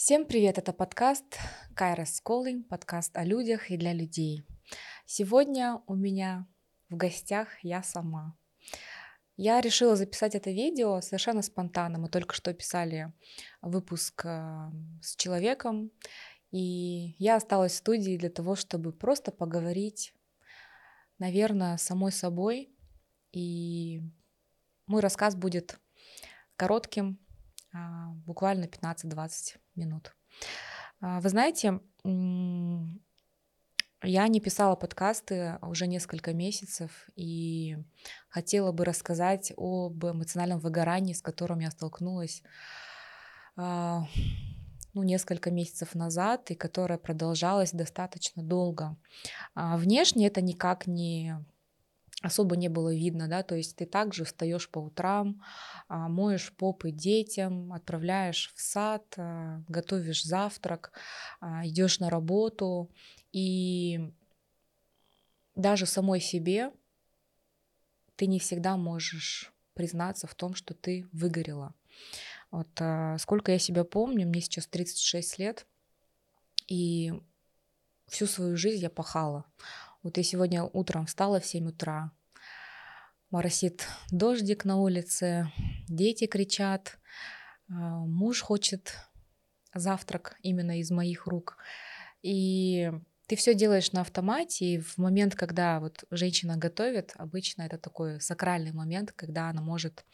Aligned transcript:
Всем 0.00 0.26
привет, 0.26 0.58
это 0.58 0.72
подкаст 0.72 1.24
Kairos 1.74 2.22
Calling, 2.24 2.62
подкаст 2.62 3.16
о 3.16 3.24
людях 3.24 3.72
и 3.72 3.76
для 3.76 3.92
людей. 3.92 4.46
Сегодня 5.06 5.82
у 5.88 5.96
меня 5.96 6.46
в 6.88 6.94
гостях 6.94 7.48
я 7.64 7.82
сама. 7.82 8.38
Я 9.36 9.60
решила 9.60 9.96
записать 9.96 10.36
это 10.36 10.52
видео 10.52 11.00
совершенно 11.00 11.42
спонтанно. 11.42 11.98
Мы 11.98 12.08
только 12.08 12.36
что 12.36 12.54
писали 12.54 13.12
выпуск 13.60 14.24
э, 14.24 14.70
с 15.02 15.16
человеком, 15.16 15.90
и 16.52 17.16
я 17.18 17.34
осталась 17.34 17.72
в 17.72 17.78
студии 17.78 18.16
для 18.16 18.30
того, 18.30 18.54
чтобы 18.54 18.92
просто 18.92 19.32
поговорить, 19.32 20.14
наверное, 21.18 21.76
самой 21.76 22.12
собой. 22.12 22.72
И 23.32 24.00
мой 24.86 25.00
рассказ 25.00 25.34
будет 25.34 25.80
коротким, 26.54 27.18
буквально 28.26 28.64
15-20 28.64 29.56
минут. 29.74 30.14
А, 31.00 31.20
вы 31.20 31.28
знаете, 31.28 31.80
я 34.02 34.28
не 34.28 34.40
писала 34.40 34.76
подкасты 34.76 35.58
уже 35.62 35.86
несколько 35.86 36.32
месяцев 36.32 37.08
и 37.16 37.76
хотела 38.28 38.72
бы 38.72 38.84
рассказать 38.84 39.52
об 39.56 40.04
эмоциональном 40.04 40.60
выгорании, 40.60 41.12
с 41.12 41.22
которым 41.22 41.60
я 41.60 41.70
столкнулась 41.70 42.42
а, 43.56 44.06
ну, 44.94 45.02
несколько 45.02 45.50
месяцев 45.50 45.94
назад 45.94 46.50
и 46.50 46.54
которое 46.54 46.98
продолжалось 46.98 47.72
достаточно 47.72 48.42
долго. 48.42 48.96
Внешне 49.54 50.26
это 50.26 50.40
никак 50.40 50.86
не 50.86 51.44
особо 52.22 52.56
не 52.56 52.68
было 52.68 52.94
видно, 52.94 53.28
да, 53.28 53.42
то 53.42 53.54
есть 53.54 53.76
ты 53.76 53.86
также 53.86 54.24
встаешь 54.24 54.68
по 54.68 54.80
утрам, 54.80 55.40
а, 55.86 56.08
моешь 56.08 56.52
попы 56.52 56.90
детям, 56.90 57.72
отправляешь 57.72 58.52
в 58.56 58.60
сад, 58.60 59.04
а, 59.16 59.62
готовишь 59.68 60.24
завтрак, 60.24 60.92
а, 61.40 61.66
идешь 61.66 62.00
на 62.00 62.10
работу, 62.10 62.90
и 63.32 64.12
даже 65.54 65.86
самой 65.86 66.20
себе 66.20 66.72
ты 68.16 68.26
не 68.26 68.40
всегда 68.40 68.76
можешь 68.76 69.52
признаться 69.74 70.26
в 70.26 70.34
том, 70.34 70.54
что 70.54 70.74
ты 70.74 71.06
выгорела. 71.12 71.74
Вот 72.50 72.68
сколько 73.20 73.52
я 73.52 73.58
себя 73.58 73.84
помню, 73.84 74.26
мне 74.26 74.40
сейчас 74.40 74.66
36 74.66 75.38
лет, 75.38 75.66
и 76.66 77.12
всю 78.08 78.26
свою 78.26 78.56
жизнь 78.56 78.82
я 78.82 78.90
пахала. 78.90 79.44
Вот 80.04 80.16
я 80.16 80.22
сегодня 80.22 80.62
утром 80.62 81.06
встала 81.06 81.40
в 81.40 81.46
7 81.46 81.68
утра, 81.70 82.12
моросит 83.30 83.84
дождик 84.12 84.64
на 84.64 84.76
улице, 84.76 85.50
дети 85.88 86.26
кричат, 86.28 86.98
а, 87.68 87.72
муж 88.06 88.40
хочет 88.40 88.94
завтрак 89.74 90.36
именно 90.42 90.78
из 90.78 90.92
моих 90.92 91.26
рук. 91.26 91.56
И 92.22 92.92
ты 93.26 93.34
все 93.34 93.54
делаешь 93.54 93.90
на 93.90 94.02
автомате, 94.02 94.66
и 94.66 94.78
в 94.78 94.98
момент, 94.98 95.34
когда 95.34 95.80
вот 95.80 96.04
женщина 96.12 96.56
готовит, 96.56 97.12
обычно 97.16 97.62
это 97.62 97.76
такой 97.76 98.20
сакральный 98.20 98.72
момент, 98.72 99.10
когда 99.10 99.50
она 99.50 99.62
может 99.62 100.04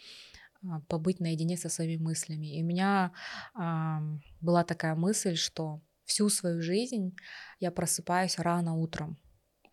а, 0.63 0.81
побыть 0.89 1.21
наедине 1.21 1.59
со 1.59 1.69
своими 1.69 2.03
мыслями. 2.03 2.59
И 2.59 2.63
у 2.63 2.67
меня 2.67 3.13
а, 3.55 4.03
была 4.41 4.65
такая 4.65 4.95
мысль, 4.95 5.37
что 5.37 5.83
всю 6.07 6.31
свою 6.31 6.63
жизнь 6.63 7.15
я 7.61 7.71
просыпаюсь 7.71 8.39
рано 8.39 8.77
утром. 8.77 9.19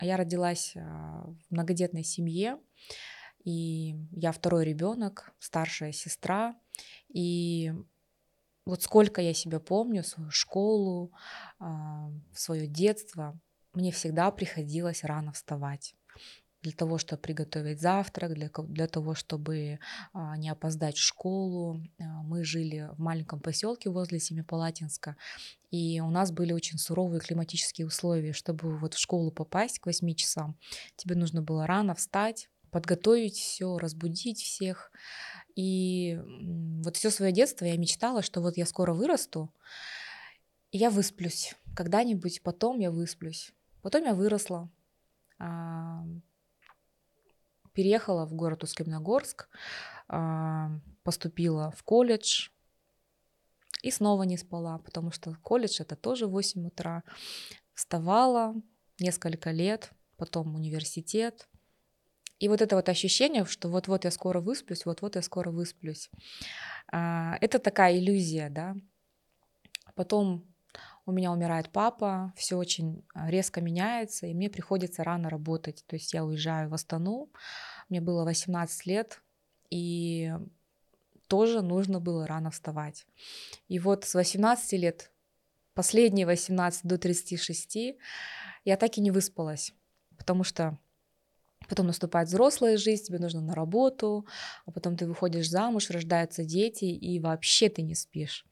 А 0.01 0.05
я 0.05 0.17
родилась 0.17 0.73
а, 0.75 1.23
в 1.27 1.51
многодетной 1.51 2.03
семье, 2.03 2.57
и 3.43 3.95
я 4.11 4.31
второй 4.31 4.65
ребенок, 4.65 5.31
старшая 5.37 5.91
сестра, 5.91 6.55
и 7.13 7.71
вот 8.65 8.81
сколько 8.81 9.21
я 9.21 9.35
себя 9.35 9.59
помню, 9.59 10.03
свою 10.03 10.31
школу, 10.31 11.13
а, 11.59 12.09
свое 12.33 12.65
детство, 12.65 13.39
мне 13.73 13.91
всегда 13.91 14.31
приходилось 14.31 15.03
рано 15.03 15.33
вставать 15.33 15.93
для 16.61 16.71
того, 16.71 16.97
чтобы 16.97 17.21
приготовить 17.21 17.81
завтрак, 17.81 18.33
для, 18.33 18.49
для 18.49 18.87
того, 18.87 19.15
чтобы 19.15 19.79
не 20.37 20.49
опоздать 20.49 20.97
в 20.97 21.01
школу. 21.01 21.81
А, 21.99 22.03
мы 22.23 22.43
жили 22.43 22.89
в 22.93 22.99
маленьком 22.99 23.39
поселке 23.39 23.89
возле 23.89 24.19
Семипалатинска, 24.19 25.15
и 25.71 25.99
у 26.01 26.09
нас 26.09 26.31
были 26.31 26.53
очень 26.53 26.77
суровые 26.77 27.19
климатические 27.19 27.87
условия. 27.87 28.33
Чтобы 28.33 28.77
вот 28.77 28.93
в 28.93 28.99
школу 28.99 29.31
попасть 29.31 29.79
к 29.79 29.87
8 29.87 30.13
часам, 30.15 30.57
тебе 30.95 31.15
нужно 31.15 31.41
было 31.41 31.65
рано 31.65 31.95
встать, 31.95 32.49
подготовить 32.69 33.37
все, 33.37 33.77
разбудить 33.77 34.41
всех. 34.41 34.91
И 35.55 36.19
вот 36.83 36.95
все 36.95 37.09
свое 37.09 37.31
детство 37.31 37.65
я 37.65 37.77
мечтала, 37.77 38.21
что 38.21 38.41
вот 38.41 38.57
я 38.57 38.65
скоро 38.65 38.93
вырасту, 38.93 39.53
и 40.71 40.77
я 40.77 40.89
высплюсь. 40.89 41.55
Когда-нибудь 41.75 42.41
потом 42.43 42.79
я 42.79 42.91
высплюсь. 42.91 43.51
Потом 43.81 44.05
я 44.05 44.13
выросла, 44.13 44.69
переехала 47.73 48.25
в 48.25 48.33
город 48.33 48.63
Усть-Каменогорск, 48.63 49.49
а, 50.07 50.71
поступила 51.03 51.71
в 51.71 51.83
колледж 51.83 52.49
и 53.81 53.91
снова 53.91 54.23
не 54.23 54.37
спала, 54.37 54.77
потому 54.79 55.11
что 55.11 55.35
колледж 55.41 55.81
это 55.81 55.95
тоже 55.95 56.27
8 56.27 56.67
утра. 56.67 57.03
Вставала 57.73 58.55
несколько 58.99 59.51
лет, 59.51 59.91
потом 60.17 60.55
университет. 60.55 61.47
И 62.39 62.47
вот 62.47 62.61
это 62.61 62.75
вот 62.75 62.89
ощущение, 62.89 63.45
что 63.45 63.69
вот-вот 63.69 64.03
я 64.03 64.11
скоро 64.11 64.41
высплюсь, 64.41 64.85
вот-вот 64.85 65.15
я 65.15 65.21
скоро 65.21 65.51
высплюсь. 65.51 66.09
А, 66.91 67.37
это 67.41 67.59
такая 67.59 67.97
иллюзия, 67.97 68.49
да. 68.49 68.75
Потом 69.95 70.45
у 71.05 71.11
меня 71.11 71.31
умирает 71.31 71.69
папа, 71.69 72.33
все 72.35 72.57
очень 72.57 73.03
а, 73.13 73.29
резко 73.29 73.61
меняется, 73.61 74.27
и 74.27 74.33
мне 74.33 74.49
приходится 74.49 75.03
рано 75.03 75.29
работать. 75.29 75.83
То 75.87 75.95
есть 75.95 76.13
я 76.13 76.23
уезжаю 76.23 76.69
в 76.69 76.73
Астану, 76.73 77.31
мне 77.89 78.01
было 78.01 78.23
18 78.23 78.85
лет, 78.85 79.21
и 79.69 80.33
тоже 81.27 81.61
нужно 81.61 81.99
было 81.99 82.27
рано 82.27 82.51
вставать. 82.51 83.05
И 83.67 83.79
вот 83.79 84.05
с 84.05 84.13
18 84.13 84.73
лет, 84.73 85.11
последние 85.73 86.25
18 86.25 86.85
до 86.85 86.97
36, 86.97 87.97
я 88.65 88.77
так 88.77 88.97
и 88.97 89.01
не 89.01 89.11
выспалась, 89.11 89.73
потому 90.17 90.43
что 90.43 90.77
потом 91.71 91.87
наступает 91.87 92.27
взрослая 92.27 92.75
жизнь, 92.75 93.05
тебе 93.05 93.17
нужно 93.17 93.39
на 93.39 93.55
работу, 93.55 94.27
а 94.65 94.71
потом 94.71 94.97
ты 94.97 95.07
выходишь 95.07 95.49
замуж, 95.49 95.89
рождаются 95.89 96.43
дети, 96.43 96.83
и 96.83 97.17
вообще 97.21 97.69
ты 97.69 97.81
не 97.81 97.95
спишь. 97.95 98.45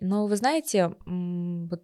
Но 0.00 0.28
вы 0.28 0.36
знаете, 0.36 0.94
вот 1.04 1.82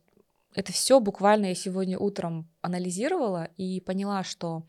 это 0.54 0.72
все 0.72 1.00
буквально 1.00 1.46
я 1.46 1.54
сегодня 1.56 1.98
утром 1.98 2.48
анализировала 2.60 3.48
и 3.56 3.80
поняла, 3.80 4.22
что 4.22 4.68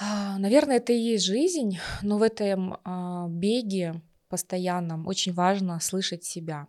а, 0.00 0.38
Наверное, 0.38 0.76
это 0.76 0.92
и 0.92 0.98
есть 0.98 1.24
жизнь, 1.24 1.78
но 2.02 2.18
в 2.18 2.22
этом 2.22 2.78
а, 2.84 3.26
беге 3.28 4.02
постоянном 4.28 5.06
очень 5.08 5.32
важно 5.32 5.80
слышать 5.80 6.22
себя. 6.22 6.68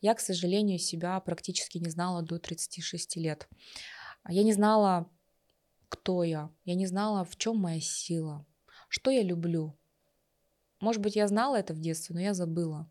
Я, 0.00 0.14
к 0.14 0.20
сожалению, 0.20 0.78
себя 0.78 1.18
практически 1.18 1.78
не 1.78 1.90
знала 1.90 2.22
до 2.22 2.38
36 2.38 3.16
лет. 3.16 3.48
Я 4.28 4.44
не 4.44 4.52
знала, 4.52 5.08
кто 5.88 6.24
я, 6.24 6.50
я 6.64 6.74
не 6.74 6.86
знала, 6.86 7.24
в 7.24 7.36
чем 7.36 7.58
моя 7.58 7.80
сила, 7.80 8.46
что 8.88 9.10
я 9.10 9.22
люблю. 9.22 9.76
Может 10.80 11.00
быть, 11.00 11.16
я 11.16 11.28
знала 11.28 11.56
это 11.56 11.74
в 11.74 11.80
детстве, 11.80 12.14
но 12.14 12.20
я 12.20 12.34
забыла. 12.34 12.90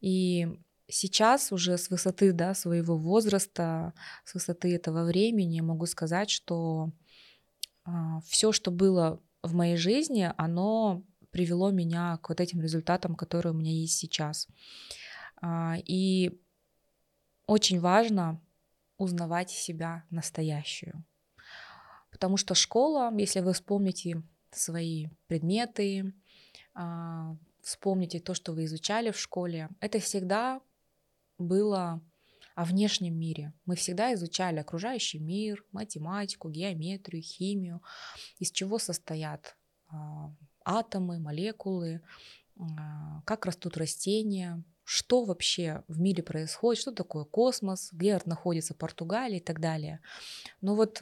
И 0.00 0.46
сейчас 0.88 1.52
уже 1.52 1.76
с 1.76 1.90
высоты 1.90 2.32
да, 2.32 2.54
своего 2.54 2.96
возраста, 2.96 3.92
с 4.24 4.34
высоты 4.34 4.74
этого 4.74 5.04
времени 5.04 5.60
могу 5.60 5.86
сказать, 5.86 6.30
что 6.30 6.92
а, 7.84 8.20
все, 8.22 8.52
что 8.52 8.70
было 8.70 9.20
в 9.42 9.54
моей 9.54 9.76
жизни, 9.76 10.32
оно 10.36 11.02
привело 11.30 11.70
меня 11.70 12.18
к 12.18 12.28
вот 12.28 12.40
этим 12.40 12.60
результатам, 12.60 13.14
которые 13.14 13.52
у 13.52 13.56
меня 13.56 13.72
есть 13.72 13.98
сейчас. 13.98 14.48
А, 15.40 15.76
и 15.84 16.40
очень 17.46 17.80
важно 17.80 18.40
узнавать 18.96 19.50
себя 19.50 20.04
настоящую. 20.10 21.04
Потому 22.10 22.36
что 22.36 22.54
школа, 22.54 23.12
если 23.16 23.40
вы 23.40 23.52
вспомните 23.52 24.22
свои 24.50 25.08
предметы, 25.26 26.14
а, 26.74 27.36
вспомните 27.60 28.20
то, 28.20 28.34
что 28.34 28.52
вы 28.52 28.64
изучали 28.64 29.10
в 29.10 29.18
школе, 29.18 29.68
это 29.80 29.98
всегда 29.98 30.60
было 31.38 32.00
о 32.54 32.64
внешнем 32.64 33.16
мире. 33.16 33.52
Мы 33.66 33.76
всегда 33.76 34.12
изучали 34.14 34.58
окружающий 34.58 35.20
мир, 35.20 35.64
математику, 35.70 36.50
геометрию, 36.50 37.22
химию, 37.22 37.82
из 38.38 38.50
чего 38.50 38.78
состоят 38.78 39.56
а, 39.88 40.34
атомы, 40.64 41.20
молекулы, 41.20 42.00
а, 42.58 43.22
как 43.24 43.46
растут 43.46 43.76
растения, 43.76 44.62
что 44.82 45.24
вообще 45.24 45.84
в 45.86 46.00
мире 46.00 46.22
происходит, 46.22 46.80
что 46.80 46.92
такое 46.92 47.24
космос, 47.24 47.90
где 47.92 48.20
находится 48.24 48.74
Португалия 48.74 49.36
и 49.38 49.42
так 49.42 49.60
далее. 49.60 50.00
Но 50.60 50.74
вот, 50.74 51.00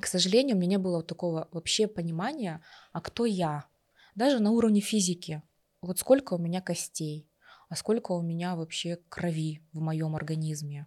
к 0.00 0.06
сожалению, 0.06 0.56
у 0.56 0.58
меня 0.58 0.72
не 0.72 0.78
было 0.78 1.02
такого 1.02 1.48
вообще 1.52 1.86
понимания, 1.86 2.62
а 2.92 3.00
кто 3.00 3.24
я, 3.24 3.66
даже 4.14 4.40
на 4.40 4.50
уровне 4.50 4.80
физики. 4.80 5.42
Вот 5.80 5.98
сколько 5.98 6.34
у 6.34 6.38
меня 6.38 6.60
костей, 6.60 7.28
а 7.68 7.76
сколько 7.76 8.12
у 8.12 8.22
меня 8.22 8.56
вообще 8.56 8.98
крови 9.08 9.62
в 9.72 9.80
моем 9.80 10.16
организме, 10.16 10.86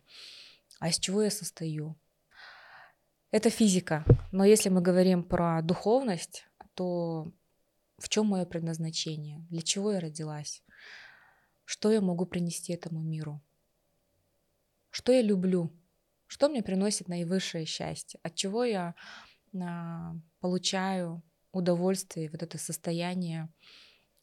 а 0.80 0.90
из 0.90 1.00
чего 1.00 1.24
я 1.24 1.32
состою. 1.32 1.98
Это 3.32 3.50
физика, 3.50 4.06
но 4.32 4.44
если 4.44 4.70
мы 4.70 4.82
говорим 4.82 5.24
про 5.24 5.62
духовность, 5.62 6.48
то 6.74 7.32
в 7.98 8.10
чем 8.10 8.28
мое 8.28 8.46
предназначение, 8.46 9.46
для 9.50 9.62
чего 9.62 9.92
я 9.92 10.00
родилась, 10.00 10.64
что 11.66 11.92
я 11.92 12.02
могу 12.02 12.26
принести 12.26 12.74
этому 12.74 13.02
миру, 13.02 13.42
что 14.90 15.12
я 15.12 15.22
люблю, 15.22 15.72
что 16.30 16.48
мне 16.48 16.62
приносит 16.62 17.08
наивысшее 17.08 17.66
счастье, 17.66 18.20
от 18.22 18.36
чего 18.36 18.64
я 18.64 18.94
а, 19.60 20.14
получаю 20.40 21.24
удовольствие, 21.52 22.30
вот 22.30 22.44
это 22.44 22.60
состояние 22.60 23.50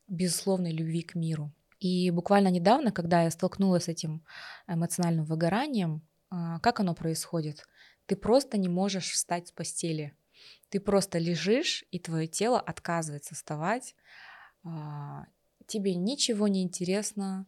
безусловной 0.07 0.71
любви 0.71 1.03
к 1.03 1.17
миру. 1.17 1.53
И 1.81 2.13
буквально 2.13 2.49
недавно, 2.49 2.93
когда 2.93 3.25
я 3.25 3.31
столкнулась 3.31 3.85
с 3.85 3.89
этим 3.89 4.25
эмоциональным 4.69 5.25
выгоранием, 5.25 6.07
а, 6.31 6.61
как 6.61 6.79
оно 6.79 6.95
происходит? 6.95 7.67
Ты 8.07 8.15
просто 8.15 8.57
не 8.57 8.69
можешь 8.69 9.11
встать 9.11 9.49
с 9.49 9.53
постели. 9.53 10.17
Ты 10.69 10.79
просто 10.79 11.19
лежишь, 11.19 11.85
и 11.91 11.99
твое 11.99 12.29
тело 12.29 12.61
отказывается 12.61 13.35
вставать. 13.35 13.97
А, 14.63 15.27
тебе 15.67 15.97
ничего 15.97 16.47
не 16.47 16.63
интересно, 16.63 17.47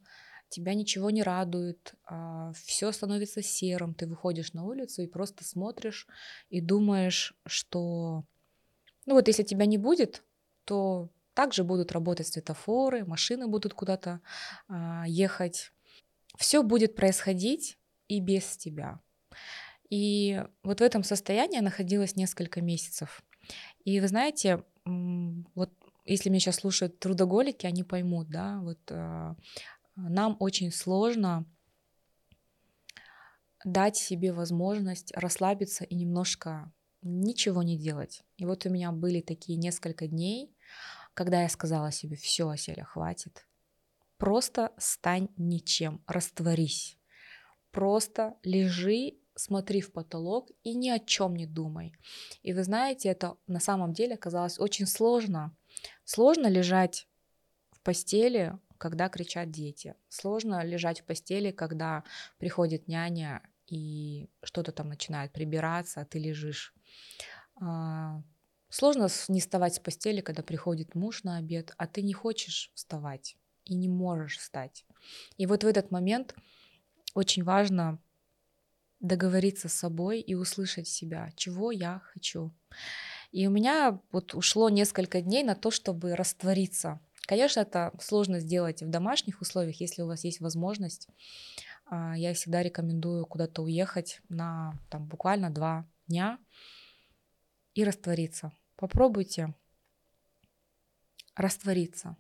тебя 0.48 0.74
ничего 0.74 1.10
не 1.10 1.22
радует, 1.22 1.94
а, 2.04 2.52
все 2.52 2.92
становится 2.92 3.42
серым. 3.42 3.94
Ты 3.94 4.06
выходишь 4.06 4.52
на 4.52 4.64
улицу 4.64 5.02
и 5.02 5.06
просто 5.06 5.44
смотришь 5.44 6.06
и 6.48 6.60
думаешь, 6.60 7.34
что, 7.46 8.24
ну 9.06 9.14
вот 9.14 9.28
если 9.28 9.42
тебя 9.42 9.66
не 9.66 9.78
будет, 9.78 10.24
то 10.64 11.10
также 11.34 11.64
будут 11.64 11.92
работать 11.92 12.26
светофоры, 12.26 13.04
машины 13.04 13.46
будут 13.46 13.74
куда-то 13.74 14.20
а, 14.68 15.04
ехать. 15.06 15.72
Все 16.36 16.62
будет 16.62 16.94
происходить 16.94 17.78
и 18.08 18.20
без 18.20 18.56
тебя. 18.56 19.00
И 19.90 20.42
вот 20.62 20.80
в 20.80 20.82
этом 20.82 21.02
состоянии 21.02 21.56
я 21.56 21.62
находилась 21.62 22.16
несколько 22.16 22.60
месяцев. 22.60 23.22
И 23.84 24.00
вы 24.00 24.08
знаете, 24.08 24.64
вот 24.84 25.72
если 26.04 26.30
меня 26.30 26.40
сейчас 26.40 26.56
слушают 26.56 26.98
трудоголики, 26.98 27.66
они 27.66 27.84
поймут, 27.84 28.28
да, 28.28 28.60
вот 28.62 28.78
э, 28.88 29.34
нам 29.98 30.36
очень 30.38 30.70
сложно 30.70 31.44
дать 33.64 33.96
себе 33.96 34.32
возможность 34.32 35.12
расслабиться 35.16 35.84
и 35.84 35.94
немножко 35.96 36.72
ничего 37.02 37.62
не 37.62 37.76
делать. 37.76 38.22
И 38.36 38.44
вот 38.44 38.64
у 38.66 38.70
меня 38.70 38.92
были 38.92 39.20
такие 39.20 39.58
несколько 39.58 40.06
дней, 40.06 40.54
когда 41.14 41.42
я 41.42 41.48
сказала 41.48 41.90
себе, 41.90 42.16
все, 42.16 42.48
Оселя, 42.48 42.84
хватит. 42.84 43.46
Просто 44.16 44.72
стань 44.78 45.28
ничем, 45.36 46.02
растворись. 46.06 46.98
Просто 47.72 48.36
лежи, 48.42 49.18
смотри 49.34 49.80
в 49.80 49.92
потолок 49.92 50.50
и 50.62 50.74
ни 50.74 50.90
о 50.90 50.98
чем 50.98 51.34
не 51.34 51.46
думай. 51.46 51.92
И 52.42 52.52
вы 52.52 52.62
знаете, 52.62 53.08
это 53.08 53.36
на 53.46 53.60
самом 53.60 53.92
деле 53.92 54.14
оказалось 54.14 54.58
очень 54.58 54.86
сложно. 54.86 55.56
Сложно 56.04 56.46
лежать 56.46 57.08
в 57.70 57.80
постели, 57.82 58.58
когда 58.78 59.08
кричат 59.08 59.50
дети. 59.50 59.94
Сложно 60.08 60.64
лежать 60.64 61.00
в 61.00 61.04
постели, 61.04 61.50
когда 61.50 62.04
приходит 62.38 62.88
няня 62.88 63.42
и 63.66 64.30
что-то 64.42 64.72
там 64.72 64.88
начинает 64.88 65.32
прибираться, 65.32 66.00
а 66.00 66.04
ты 66.04 66.18
лежишь. 66.18 66.74
А, 67.60 68.22
Сложно 68.70 69.08
не 69.28 69.40
вставать 69.40 69.74
с 69.74 69.78
постели, 69.78 70.20
когда 70.20 70.42
приходит 70.42 70.94
муж 70.94 71.24
на 71.24 71.38
обед, 71.38 71.72
а 71.78 71.86
ты 71.86 72.02
не 72.02 72.12
хочешь 72.12 72.70
вставать 72.74 73.36
и 73.64 73.74
не 73.74 73.88
можешь 73.88 74.38
встать. 74.38 74.84
И 75.38 75.46
вот 75.46 75.64
в 75.64 75.66
этот 75.66 75.90
момент 75.90 76.34
очень 77.14 77.44
важно 77.44 77.98
договориться 79.00 79.68
с 79.68 79.74
собой 79.74 80.20
и 80.20 80.34
услышать 80.34 80.88
себя, 80.88 81.32
чего 81.36 81.70
я 81.70 82.00
хочу. 82.12 82.52
И 83.30 83.46
у 83.46 83.50
меня 83.50 84.00
вот 84.10 84.34
ушло 84.34 84.68
несколько 84.68 85.22
дней 85.22 85.44
на 85.44 85.54
то, 85.54 85.70
чтобы 85.70 86.14
раствориться. 86.14 87.00
Конечно, 87.28 87.60
это 87.60 87.92
сложно 88.00 88.40
сделать 88.40 88.82
в 88.82 88.88
домашних 88.88 89.42
условиях, 89.42 89.82
если 89.82 90.00
у 90.00 90.06
вас 90.06 90.24
есть 90.24 90.40
возможность. 90.40 91.08
А, 91.84 92.16
я 92.16 92.32
всегда 92.32 92.62
рекомендую 92.62 93.26
куда-то 93.26 93.60
уехать 93.62 94.22
на 94.30 94.72
там, 94.88 95.06
буквально 95.06 95.50
два 95.50 95.86
дня 96.06 96.38
и 97.74 97.84
раствориться. 97.84 98.50
Попробуйте 98.76 99.54
раствориться. 101.36 102.16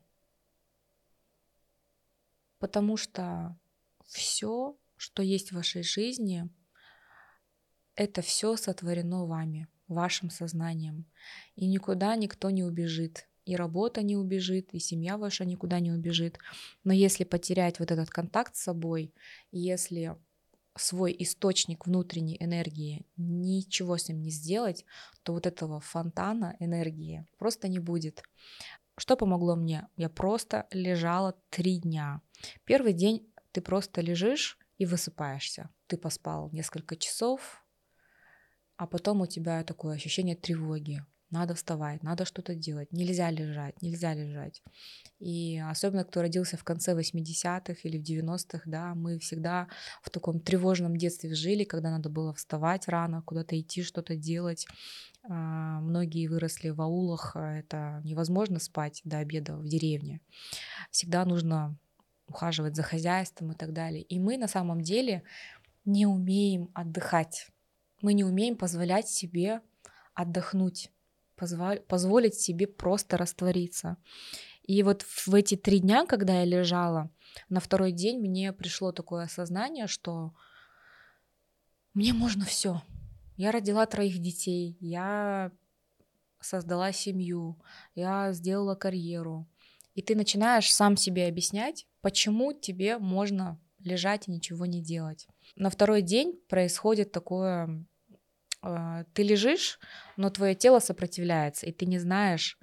Потому 2.58 2.98
что 2.98 3.58
все, 4.04 4.76
что 4.98 5.22
есть 5.22 5.52
в 5.52 5.54
вашей 5.54 5.84
жизни, 5.84 6.50
это 7.94 8.20
все 8.20 8.56
сотворено 8.56 9.24
вами, 9.24 9.68
вашим 9.86 10.28
сознанием. 10.28 11.06
И 11.56 11.66
никуда 11.66 12.14
никто 12.14 12.50
не 12.50 12.62
убежит. 12.62 13.27
И 13.48 13.56
работа 13.56 14.02
не 14.02 14.14
убежит, 14.14 14.74
и 14.74 14.78
семья 14.78 15.16
ваша 15.16 15.46
никуда 15.46 15.80
не 15.80 15.90
убежит. 15.90 16.38
Но 16.84 16.92
если 16.92 17.24
потерять 17.24 17.78
вот 17.78 17.90
этот 17.90 18.10
контакт 18.10 18.54
с 18.54 18.62
собой, 18.62 19.14
если 19.52 20.14
свой 20.76 21.16
источник 21.18 21.86
внутренней 21.86 22.36
энергии, 22.38 23.06
ничего 23.16 23.96
с 23.96 24.06
ним 24.06 24.20
не 24.20 24.28
сделать, 24.28 24.84
то 25.22 25.32
вот 25.32 25.46
этого 25.46 25.80
фонтана 25.80 26.56
энергии 26.60 27.26
просто 27.38 27.68
не 27.68 27.78
будет. 27.78 28.22
Что 28.98 29.16
помогло 29.16 29.56
мне? 29.56 29.88
Я 29.96 30.10
просто 30.10 30.66
лежала 30.70 31.34
три 31.48 31.78
дня. 31.78 32.20
Первый 32.64 32.92
день 32.92 33.32
ты 33.52 33.62
просто 33.62 34.02
лежишь 34.02 34.58
и 34.76 34.84
высыпаешься. 34.84 35.70
Ты 35.86 35.96
поспал 35.96 36.50
несколько 36.52 36.96
часов, 36.96 37.64
а 38.76 38.86
потом 38.86 39.22
у 39.22 39.26
тебя 39.26 39.64
такое 39.64 39.94
ощущение 39.94 40.36
тревоги 40.36 41.02
надо 41.30 41.54
вставать, 41.54 42.02
надо 42.02 42.24
что-то 42.24 42.54
делать, 42.54 42.92
нельзя 42.92 43.30
лежать, 43.30 43.80
нельзя 43.82 44.14
лежать. 44.14 44.62
И 45.18 45.58
особенно, 45.58 46.04
кто 46.04 46.22
родился 46.22 46.56
в 46.56 46.64
конце 46.64 46.94
80-х 46.98 47.74
или 47.82 47.98
в 47.98 48.02
90-х, 48.02 48.62
да, 48.66 48.94
мы 48.94 49.18
всегда 49.18 49.68
в 50.02 50.10
таком 50.10 50.40
тревожном 50.40 50.96
детстве 50.96 51.34
жили, 51.34 51.64
когда 51.64 51.90
надо 51.90 52.08
было 52.08 52.32
вставать 52.32 52.88
рано, 52.88 53.22
куда-то 53.22 53.60
идти, 53.60 53.82
что-то 53.82 54.16
делать. 54.16 54.66
А, 55.28 55.80
многие 55.80 56.28
выросли 56.28 56.70
в 56.70 56.80
аулах, 56.80 57.36
а 57.36 57.58
это 57.58 58.00
невозможно 58.04 58.58
спать 58.58 59.02
до 59.04 59.18
обеда 59.18 59.56
в 59.56 59.66
деревне. 59.66 60.20
Всегда 60.90 61.24
нужно 61.24 61.76
ухаживать 62.26 62.76
за 62.76 62.82
хозяйством 62.82 63.52
и 63.52 63.54
так 63.54 63.72
далее. 63.72 64.02
И 64.02 64.18
мы 64.18 64.38
на 64.38 64.48
самом 64.48 64.80
деле 64.80 65.22
не 65.84 66.06
умеем 66.06 66.70
отдыхать. 66.74 67.48
Мы 68.00 68.14
не 68.14 68.24
умеем 68.24 68.56
позволять 68.56 69.08
себе 69.08 69.60
отдохнуть 70.14 70.90
позволить 71.38 72.34
себе 72.34 72.66
просто 72.66 73.16
раствориться. 73.16 73.96
И 74.62 74.82
вот 74.82 75.02
в 75.02 75.34
эти 75.34 75.56
три 75.56 75.78
дня, 75.78 76.04
когда 76.04 76.40
я 76.40 76.44
лежала, 76.44 77.10
на 77.48 77.60
второй 77.60 77.92
день 77.92 78.18
мне 78.18 78.52
пришло 78.52 78.92
такое 78.92 79.24
осознание, 79.24 79.86
что 79.86 80.34
мне 81.94 82.12
можно 82.12 82.44
все. 82.44 82.82
Я 83.36 83.50
родила 83.50 83.86
троих 83.86 84.18
детей, 84.18 84.76
я 84.80 85.52
создала 86.40 86.92
семью, 86.92 87.60
я 87.94 88.32
сделала 88.32 88.74
карьеру. 88.74 89.48
И 89.94 90.02
ты 90.02 90.14
начинаешь 90.14 90.72
сам 90.72 90.96
себе 90.96 91.26
объяснять, 91.26 91.86
почему 92.00 92.52
тебе 92.52 92.98
можно 92.98 93.60
лежать 93.80 94.28
и 94.28 94.32
ничего 94.32 94.66
не 94.66 94.82
делать. 94.82 95.26
На 95.56 95.70
второй 95.70 96.02
день 96.02 96.38
происходит 96.48 97.10
такое 97.10 97.84
ты 99.14 99.22
лежишь, 99.22 99.78
но 100.16 100.30
твое 100.30 100.54
тело 100.54 100.78
сопротивляется, 100.80 101.66
и 101.66 101.72
ты 101.72 101.86
не 101.86 101.98
знаешь, 101.98 102.58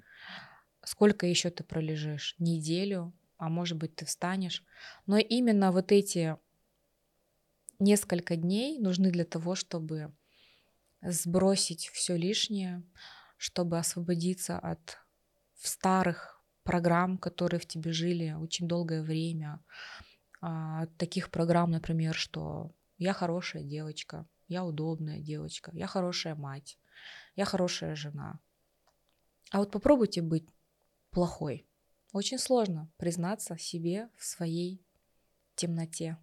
сколько 0.82 1.26
еще 1.26 1.50
ты 1.50 1.64
пролежишь, 1.64 2.34
неделю, 2.38 3.12
а 3.38 3.48
может 3.48 3.76
быть 3.76 3.96
ты 3.96 4.04
встанешь. 4.04 4.64
Но 5.06 5.18
именно 5.18 5.72
вот 5.72 5.92
эти 5.92 6.36
несколько 7.78 8.36
дней 8.36 8.78
нужны 8.78 9.10
для 9.10 9.24
того, 9.24 9.54
чтобы 9.54 10.14
сбросить 11.02 11.88
все 11.88 12.16
лишнее, 12.16 12.82
чтобы 13.36 13.78
освободиться 13.78 14.58
от 14.58 14.98
старых 15.54 16.42
программ, 16.62 17.18
которые 17.18 17.60
в 17.60 17.66
тебе 17.66 17.92
жили 17.92 18.32
очень 18.32 18.66
долгое 18.66 19.02
время. 19.02 19.62
А, 20.40 20.82
от 20.82 20.96
таких 20.96 21.30
программ, 21.30 21.70
например, 21.70 22.14
что 22.14 22.72
я 22.98 23.12
хорошая 23.12 23.62
девочка, 23.62 24.26
я 24.48 24.64
удобная 24.64 25.20
девочка, 25.20 25.70
я 25.74 25.86
хорошая 25.86 26.34
мать, 26.34 26.78
я 27.34 27.44
хорошая 27.44 27.94
жена. 27.94 28.40
А 29.50 29.58
вот 29.58 29.70
попробуйте 29.70 30.22
быть 30.22 30.48
плохой. 31.10 31.66
Очень 32.12 32.38
сложно 32.38 32.90
признаться 32.96 33.58
себе 33.58 34.08
в 34.16 34.24
своей 34.24 34.84
темноте. 35.54 36.18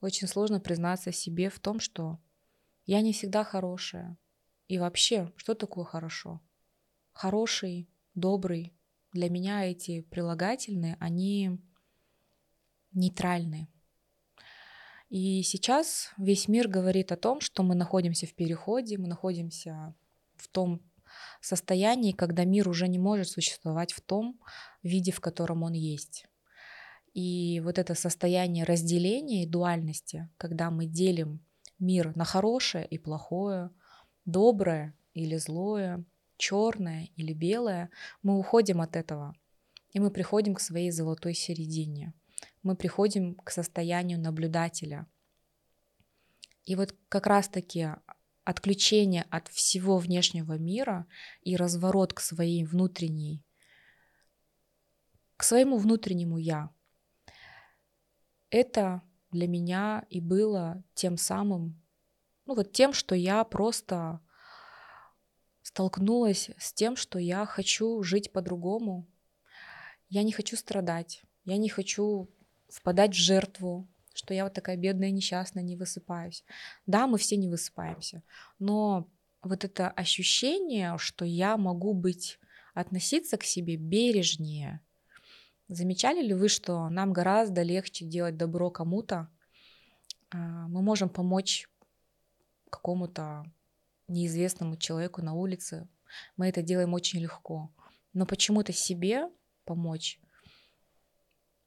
Очень 0.00 0.28
сложно 0.28 0.60
признаться 0.60 1.12
себе 1.12 1.50
в 1.50 1.58
том, 1.58 1.80
что 1.80 2.18
я 2.84 3.00
не 3.00 3.12
всегда 3.12 3.44
хорошая. 3.44 4.16
И 4.68 4.78
вообще, 4.78 5.32
что 5.36 5.54
такое 5.54 5.84
хорошо? 5.84 6.40
Хороший, 7.12 7.88
добрый. 8.14 8.74
Для 9.12 9.30
меня 9.30 9.64
эти 9.64 10.02
прилагательные, 10.02 10.96
они 11.00 11.58
нейтральны. 12.92 13.68
И 15.08 15.42
сейчас 15.42 16.10
весь 16.18 16.48
мир 16.48 16.68
говорит 16.68 17.12
о 17.12 17.16
том, 17.16 17.40
что 17.40 17.62
мы 17.62 17.74
находимся 17.74 18.26
в 18.26 18.34
переходе, 18.34 18.98
мы 18.98 19.06
находимся 19.06 19.94
в 20.36 20.48
том 20.48 20.82
состоянии, 21.40 22.12
когда 22.12 22.44
мир 22.44 22.68
уже 22.68 22.88
не 22.88 22.98
может 22.98 23.28
существовать 23.28 23.92
в 23.92 24.00
том 24.00 24.40
виде, 24.82 25.12
в 25.12 25.20
котором 25.20 25.62
он 25.62 25.72
есть. 25.72 26.26
И 27.14 27.60
вот 27.64 27.78
это 27.78 27.94
состояние 27.94 28.64
разделения 28.64 29.44
и 29.44 29.48
дуальности, 29.48 30.28
когда 30.36 30.70
мы 30.70 30.86
делим 30.86 31.40
мир 31.78 32.14
на 32.16 32.24
хорошее 32.24 32.86
и 32.86 32.98
плохое, 32.98 33.70
доброе 34.24 34.94
или 35.14 35.36
злое, 35.36 36.04
черное 36.36 37.08
или 37.16 37.32
белое, 37.32 37.90
мы 38.22 38.38
уходим 38.38 38.80
от 38.80 38.96
этого, 38.96 39.34
и 39.92 40.00
мы 40.00 40.10
приходим 40.10 40.54
к 40.54 40.60
своей 40.60 40.90
золотой 40.90 41.32
середине. 41.32 42.12
Мы 42.62 42.76
приходим 42.76 43.34
к 43.34 43.50
состоянию 43.50 44.20
наблюдателя. 44.20 45.06
И 46.64 46.74
вот 46.74 46.94
как 47.08 47.26
раз-таки 47.26 47.90
отключение 48.44 49.26
от 49.30 49.48
всего 49.48 49.98
внешнего 49.98 50.56
мира 50.56 51.06
и 51.42 51.56
разворот 51.56 52.12
к 52.12 52.20
своей 52.20 52.64
внутренней, 52.64 53.44
к 55.36 55.42
своему 55.42 55.78
внутреннему 55.78 56.38
я. 56.38 56.70
Это 58.50 59.02
для 59.32 59.48
меня 59.48 60.06
и 60.10 60.20
было 60.20 60.84
тем 60.94 61.16
самым, 61.16 61.82
ну 62.46 62.54
вот 62.54 62.72
тем, 62.72 62.92
что 62.92 63.14
я 63.16 63.42
просто 63.42 64.20
столкнулась 65.62 66.50
с 66.58 66.72
тем, 66.72 66.94
что 66.94 67.18
я 67.18 67.44
хочу 67.44 68.00
жить 68.04 68.32
по-другому. 68.32 69.08
Я 70.08 70.22
не 70.22 70.30
хочу 70.30 70.56
страдать, 70.56 71.24
я 71.44 71.56
не 71.56 71.68
хочу 71.68 72.30
впадать 72.68 73.12
в 73.12 73.18
жертву, 73.18 73.86
что 74.14 74.34
я 74.34 74.44
вот 74.44 74.54
такая 74.54 74.76
бедная, 74.76 75.10
несчастная, 75.10 75.62
не 75.62 75.76
высыпаюсь. 75.76 76.44
Да, 76.86 77.06
мы 77.06 77.18
все 77.18 77.36
не 77.36 77.48
высыпаемся, 77.48 78.22
но 78.58 79.08
вот 79.42 79.64
это 79.64 79.88
ощущение, 79.88 80.96
что 80.98 81.24
я 81.24 81.56
могу 81.56 81.94
быть, 81.94 82.38
относиться 82.74 83.38
к 83.38 83.44
себе 83.44 83.76
бережнее. 83.76 84.80
Замечали 85.68 86.22
ли 86.22 86.34
вы, 86.34 86.48
что 86.48 86.88
нам 86.90 87.12
гораздо 87.12 87.62
легче 87.62 88.04
делать 88.04 88.36
добро 88.36 88.70
кому-то? 88.70 89.28
А, 90.30 90.68
мы 90.68 90.82
можем 90.82 91.08
помочь 91.08 91.68
какому-то 92.70 93.44
неизвестному 94.08 94.76
человеку 94.76 95.22
на 95.22 95.32
улице. 95.32 95.88
Мы 96.36 96.48
это 96.48 96.62
делаем 96.62 96.92
очень 96.92 97.20
легко. 97.20 97.72
Но 98.12 98.26
почему-то 98.26 98.72
себе 98.72 99.30
помочь 99.64 100.20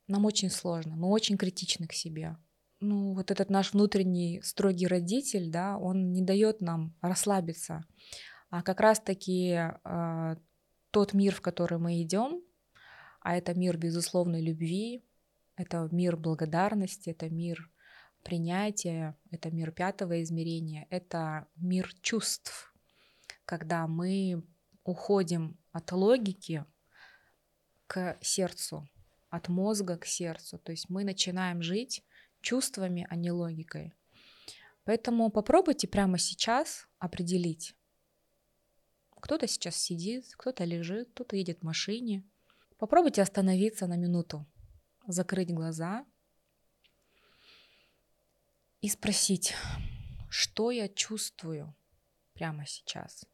нам 0.09 0.25
очень 0.25 0.49
сложно. 0.49 0.95
Мы 0.95 1.07
очень 1.07 1.37
критичны 1.37 1.87
к 1.87 1.93
себе. 1.93 2.35
Ну, 2.81 3.13
вот 3.13 3.29
этот 3.31 3.49
наш 3.49 3.73
внутренний 3.73 4.41
строгий 4.41 4.87
родитель, 4.87 5.51
да, 5.51 5.77
он 5.77 6.11
не 6.11 6.21
дает 6.21 6.61
нам 6.61 6.95
расслабиться. 7.01 7.85
А 8.49 8.63
как 8.63 8.79
раз-таки 8.79 9.51
э, 9.83 10.35
тот 10.91 11.13
мир, 11.13 11.35
в 11.35 11.41
который 11.41 11.77
мы 11.77 12.01
идем, 12.01 12.41
а 13.21 13.35
это 13.35 13.53
мир 13.53 13.77
безусловной 13.77 14.41
любви, 14.41 15.03
это 15.55 15.89
мир 15.91 16.15
благодарности, 16.15 17.09
это 17.09 17.29
мир 17.29 17.69
принятия, 18.23 19.17
это 19.29 19.51
мир 19.51 19.71
пятого 19.71 20.23
измерения, 20.23 20.87
это 20.89 21.47
мир 21.57 21.93
чувств, 22.01 22.73
когда 23.45 23.87
мы 23.87 24.43
уходим 24.83 25.59
от 25.71 25.91
логики 25.91 26.65
к 27.87 28.17
сердцу, 28.21 28.87
от 29.29 29.48
мозга 29.48 29.98
к 29.98 30.05
сердцу. 30.05 30.57
То 30.57 30.71
есть 30.71 30.89
мы 30.89 31.03
начинаем 31.03 31.62
жить 31.62 32.03
чувствами, 32.41 33.05
а 33.09 33.15
не 33.15 33.31
логикой. 33.31 33.93
Поэтому 34.83 35.29
попробуйте 35.29 35.88
прямо 35.88 36.17
сейчас 36.17 36.88
определить. 36.98 37.75
Кто-то 39.19 39.48
сейчас 39.48 39.75
сидит, 39.75 40.25
кто-то 40.38 40.63
лежит, 40.63 41.09
кто-то 41.12 41.36
едет 41.36 41.59
в 41.59 41.63
машине. 41.63 42.24
Попробуйте 42.77 43.21
остановиться 43.21 43.86
на 43.88 43.98
минуту, 43.98 44.45
закрыть 45.05 45.53
глаза 45.53 46.05
и 48.81 48.88
спросить, 48.88 49.53
что 50.29 50.71
я 50.71 50.88
чувствую 50.88 51.75
прямо 52.33 52.65
сейчас. 52.65 53.25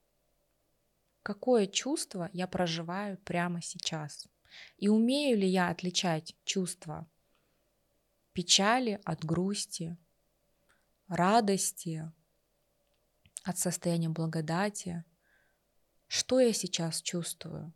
Какое 1.21 1.67
чувство 1.67 2.29
я 2.33 2.47
проживаю 2.47 3.17
прямо 3.19 3.61
сейчас? 3.61 4.27
И 4.77 4.89
умею 4.89 5.37
ли 5.37 5.47
я 5.47 5.69
отличать 5.69 6.35
чувства 6.43 7.07
печали 8.33 8.99
от 9.05 9.23
грусти, 9.23 9.97
радости, 11.07 12.11
от 13.43 13.57
состояния 13.57 14.09
благодати? 14.09 15.03
Что 16.07 16.39
я 16.39 16.53
сейчас 16.53 17.01
чувствую? 17.01 17.73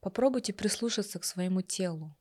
Попробуйте 0.00 0.52
прислушаться 0.52 1.18
к 1.18 1.24
своему 1.24 1.62
телу. 1.62 2.16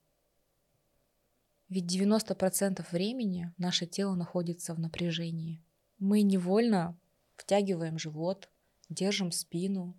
Ведь 1.70 1.86
90% 1.86 2.86
времени 2.92 3.54
наше 3.58 3.86
тело 3.86 4.16
находится 4.16 4.74
в 4.74 4.80
напряжении. 4.80 5.64
Мы 5.98 6.22
невольно 6.22 7.00
втягиваем 7.38 7.98
живот, 7.98 8.50
держим 8.90 9.32
спину, 9.32 9.98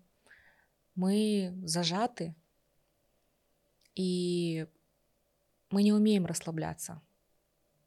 мы 0.95 1.53
зажаты 1.63 2.35
и 3.95 4.67
мы 5.69 5.83
не 5.83 5.93
умеем 5.93 6.25
расслабляться. 6.25 7.01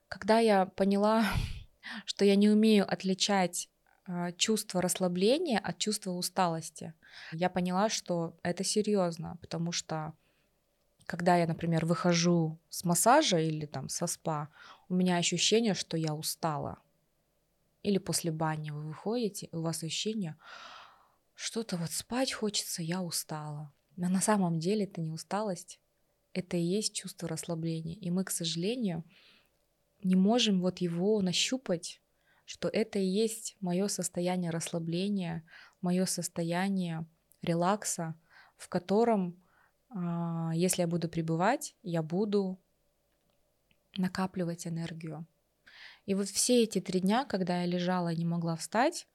Когда 0.09 0.39
я 0.39 0.67
поняла, 0.67 1.25
что 2.05 2.25
я 2.25 2.37
не 2.37 2.49
умею 2.49 2.91
отличать 2.91 3.69
а, 4.07 4.33
чувство 4.33 4.83
расслабления 4.83 5.59
от 5.59 5.79
чувства 5.79 6.13
усталости, 6.13 6.95
я 7.33 7.51
поняла, 7.51 7.89
что 7.89 8.39
это 8.43 8.65
серьезно, 8.65 9.39
потому 9.41 9.73
что 9.73 10.15
когда 11.07 11.37
я, 11.37 11.47
например, 11.47 11.87
выхожу 11.87 12.59
с 12.69 12.85
массажа 12.85 13.39
или 13.39 13.67
там 13.67 13.89
со 13.89 14.07
спа, 14.07 14.49
у 14.89 14.95
меня 14.95 15.17
ощущение, 15.17 15.75
что 15.75 15.97
я 15.97 16.15
устала. 16.15 16.79
Или 17.83 17.99
после 17.99 18.33
бани 18.33 18.71
вы 18.71 18.83
выходите, 18.83 19.47
и 19.47 19.55
у 19.55 19.63
вас 19.63 19.85
ощущение, 19.85 20.37
что-то 21.35 21.77
вот 21.77 21.93
спать 21.93 22.33
хочется, 22.33 22.83
я 22.83 23.03
устала. 23.03 23.73
Но 23.95 24.09
на 24.09 24.21
самом 24.21 24.59
деле 24.59 24.85
это 24.85 25.01
не 25.01 25.13
усталость, 25.13 25.79
это 26.39 26.57
и 26.57 26.63
есть 26.63 26.95
чувство 26.95 27.29
расслабления. 27.29 27.97
И 27.97 28.11
мы, 28.11 28.25
к 28.25 28.31
сожалению, 28.31 29.05
не 30.03 30.17
можем 30.17 30.61
вот 30.61 30.79
его 30.79 31.21
нащупать, 31.21 32.01
что 32.45 32.69
это 32.69 32.99
и 32.99 33.05
есть 33.05 33.57
мое 33.61 33.89
состояние 33.89 34.51
расслабления, 34.51 35.45
мое 35.81 36.07
состояние 36.07 37.07
релакса, 37.43 38.15
в 38.57 38.69
котором, 38.69 39.43
а, 39.89 40.53
если 40.55 40.83
я 40.83 40.87
буду 40.87 41.09
пребывать, 41.09 41.77
я 41.83 42.03
буду 42.03 42.61
накапливать 43.97 44.67
энергию. 44.67 45.27
И 46.05 46.15
вот 46.15 46.29
все 46.29 46.63
эти 46.63 46.81
три 46.81 47.01
дня, 47.01 47.25
когда 47.25 47.63
я 47.63 47.67
лежала 47.67 48.13
и 48.13 48.17
не 48.17 48.25
могла 48.25 48.57
встать, 48.57 49.09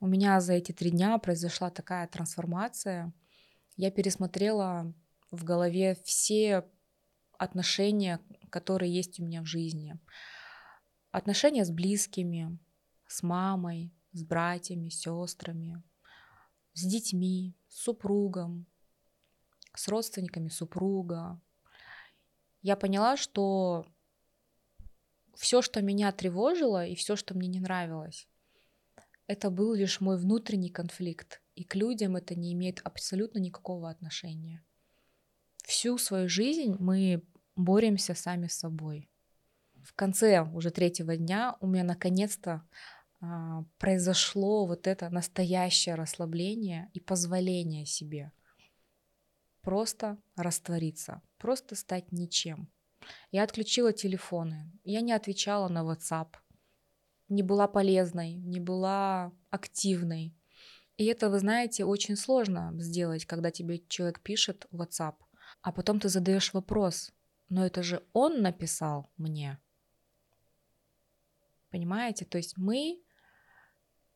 у 0.00 0.06
меня 0.06 0.40
за 0.40 0.54
эти 0.54 0.72
три 0.72 0.90
дня 0.90 1.18
произошла 1.18 1.70
такая 1.70 2.06
трансформация. 2.06 3.12
Я 3.76 3.90
пересмотрела 3.90 4.94
в 5.30 5.44
голове 5.44 5.96
все 6.04 6.64
отношения, 7.38 8.20
которые 8.50 8.92
есть 8.92 9.20
у 9.20 9.24
меня 9.24 9.42
в 9.42 9.46
жизни. 9.46 9.98
Отношения 11.10 11.64
с 11.64 11.70
близкими, 11.70 12.58
с 13.06 13.22
мамой, 13.22 13.92
с 14.12 14.22
братьями, 14.24 14.88
сестрами, 14.88 15.82
с 16.74 16.82
детьми, 16.82 17.54
с 17.68 17.82
супругом, 17.82 18.66
с 19.74 19.88
родственниками 19.88 20.48
супруга. 20.48 21.40
Я 22.62 22.76
поняла, 22.76 23.16
что 23.16 23.86
все, 25.34 25.62
что 25.62 25.80
меня 25.82 26.10
тревожило 26.12 26.84
и 26.84 26.94
все, 26.94 27.16
что 27.16 27.34
мне 27.34 27.48
не 27.48 27.60
нравилось, 27.60 28.28
это 29.26 29.50
был 29.50 29.74
лишь 29.74 30.00
мой 30.00 30.16
внутренний 30.16 30.70
конфликт, 30.70 31.42
и 31.54 31.62
к 31.62 31.74
людям 31.74 32.16
это 32.16 32.34
не 32.34 32.52
имеет 32.54 32.80
абсолютно 32.82 33.38
никакого 33.38 33.90
отношения 33.90 34.64
всю 35.68 35.98
свою 35.98 36.28
жизнь 36.28 36.76
мы 36.80 37.22
боремся 37.54 38.14
сами 38.14 38.46
с 38.46 38.54
собой. 38.54 39.10
В 39.84 39.92
конце 39.92 40.40
уже 40.42 40.70
третьего 40.70 41.16
дня 41.16 41.56
у 41.60 41.66
меня 41.66 41.84
наконец-то 41.84 42.62
а, 43.20 43.64
произошло 43.78 44.64
вот 44.64 44.86
это 44.86 45.10
настоящее 45.10 45.94
расслабление 45.94 46.90
и 46.94 47.00
позволение 47.00 47.84
себе 47.84 48.32
просто 49.60 50.16
раствориться, 50.36 51.20
просто 51.36 51.74
стать 51.74 52.12
ничем. 52.12 52.70
Я 53.30 53.42
отключила 53.42 53.92
телефоны, 53.92 54.72
я 54.84 55.02
не 55.02 55.12
отвечала 55.12 55.68
на 55.68 55.80
WhatsApp, 55.80 56.28
не 57.28 57.42
была 57.42 57.68
полезной, 57.68 58.32
не 58.32 58.60
была 58.60 59.32
активной. 59.50 60.34
И 60.96 61.04
это, 61.04 61.28
вы 61.28 61.40
знаете, 61.40 61.84
очень 61.84 62.16
сложно 62.16 62.72
сделать, 62.78 63.26
когда 63.26 63.50
тебе 63.50 63.82
человек 63.88 64.20
пишет 64.20 64.66
WhatsApp. 64.72 65.16
А 65.62 65.72
потом 65.72 66.00
ты 66.00 66.08
задаешь 66.08 66.52
вопрос, 66.52 67.12
но 67.48 67.66
это 67.66 67.82
же 67.82 68.04
он 68.12 68.42
написал 68.42 69.10
мне. 69.16 69.58
Понимаете? 71.70 72.24
То 72.24 72.38
есть 72.38 72.56
мы 72.56 73.02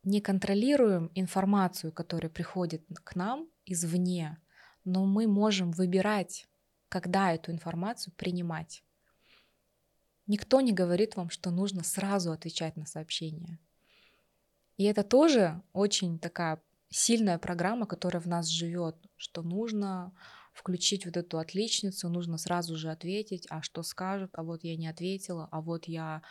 не 0.03 0.21
контролируем 0.21 1.11
информацию, 1.15 1.93
которая 1.93 2.31
приходит 2.31 2.85
к 3.05 3.15
нам 3.15 3.49
извне, 3.67 4.39
но 4.85 5.05
мы 5.05 5.27
можем 5.27 5.71
выбирать, 5.71 6.49
когда 6.89 7.33
эту 7.33 7.53
информацию 7.53 8.13
принимать. 8.15 8.83
Никто 10.27 10.61
не 10.61 10.73
говорит 10.73 11.17
вам, 11.17 11.31
что 11.31 11.51
нужно 11.51 11.85
сразу 11.85 12.33
отвечать 12.33 12.77
на 12.77 12.87
сообщения. 12.87 13.59
И 14.77 14.85
это 14.85 15.03
тоже 15.03 15.63
очень 15.73 16.19
такая 16.19 16.63
сильная 16.89 17.39
программа, 17.39 17.87
которая 17.87 18.21
в 18.21 18.27
нас 18.27 18.47
живет, 18.47 18.97
что 19.17 19.43
нужно 19.43 20.13
включить 20.53 21.07
вот 21.07 21.17
эту 21.17 21.39
отличницу, 21.39 22.09
нужно 22.09 22.39
сразу 22.39 22.77
же 22.77 22.91
ответить, 22.91 23.47
а 23.51 23.63
что 23.63 23.83
скажут, 23.83 24.31
а 24.35 24.43
вот 24.43 24.65
я 24.65 24.77
не 24.77 24.87
ответила, 24.87 25.49
а 25.51 25.61
вот 25.61 25.87
я, 25.87 26.23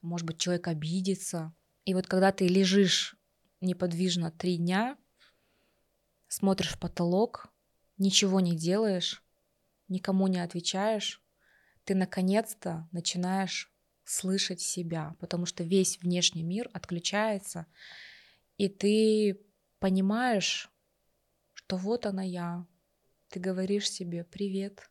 может 0.00 0.26
быть, 0.26 0.38
человек 0.38 0.68
обидится. 0.68 1.54
И 1.84 1.94
вот 1.94 2.06
когда 2.06 2.32
ты 2.32 2.46
лежишь 2.46 3.16
неподвижно 3.60 4.30
три 4.30 4.56
дня, 4.56 4.96
смотришь 6.28 6.72
в 6.72 6.78
потолок, 6.78 7.48
ничего 7.98 8.40
не 8.40 8.56
делаешь, 8.56 9.22
никому 9.88 10.26
не 10.28 10.38
отвечаешь, 10.38 11.22
ты 11.84 11.94
наконец-то 11.94 12.88
начинаешь 12.92 13.72
слышать 14.04 14.60
себя, 14.60 15.16
потому 15.20 15.46
что 15.46 15.64
весь 15.64 15.98
внешний 15.98 16.42
мир 16.42 16.70
отключается, 16.72 17.66
и 18.56 18.68
ты 18.68 19.40
понимаешь, 19.78 20.70
что 21.52 21.76
вот 21.76 22.06
она 22.06 22.22
я. 22.22 22.66
Ты 23.34 23.40
говоришь 23.40 23.90
себе 23.90 24.22
«Привет, 24.22 24.88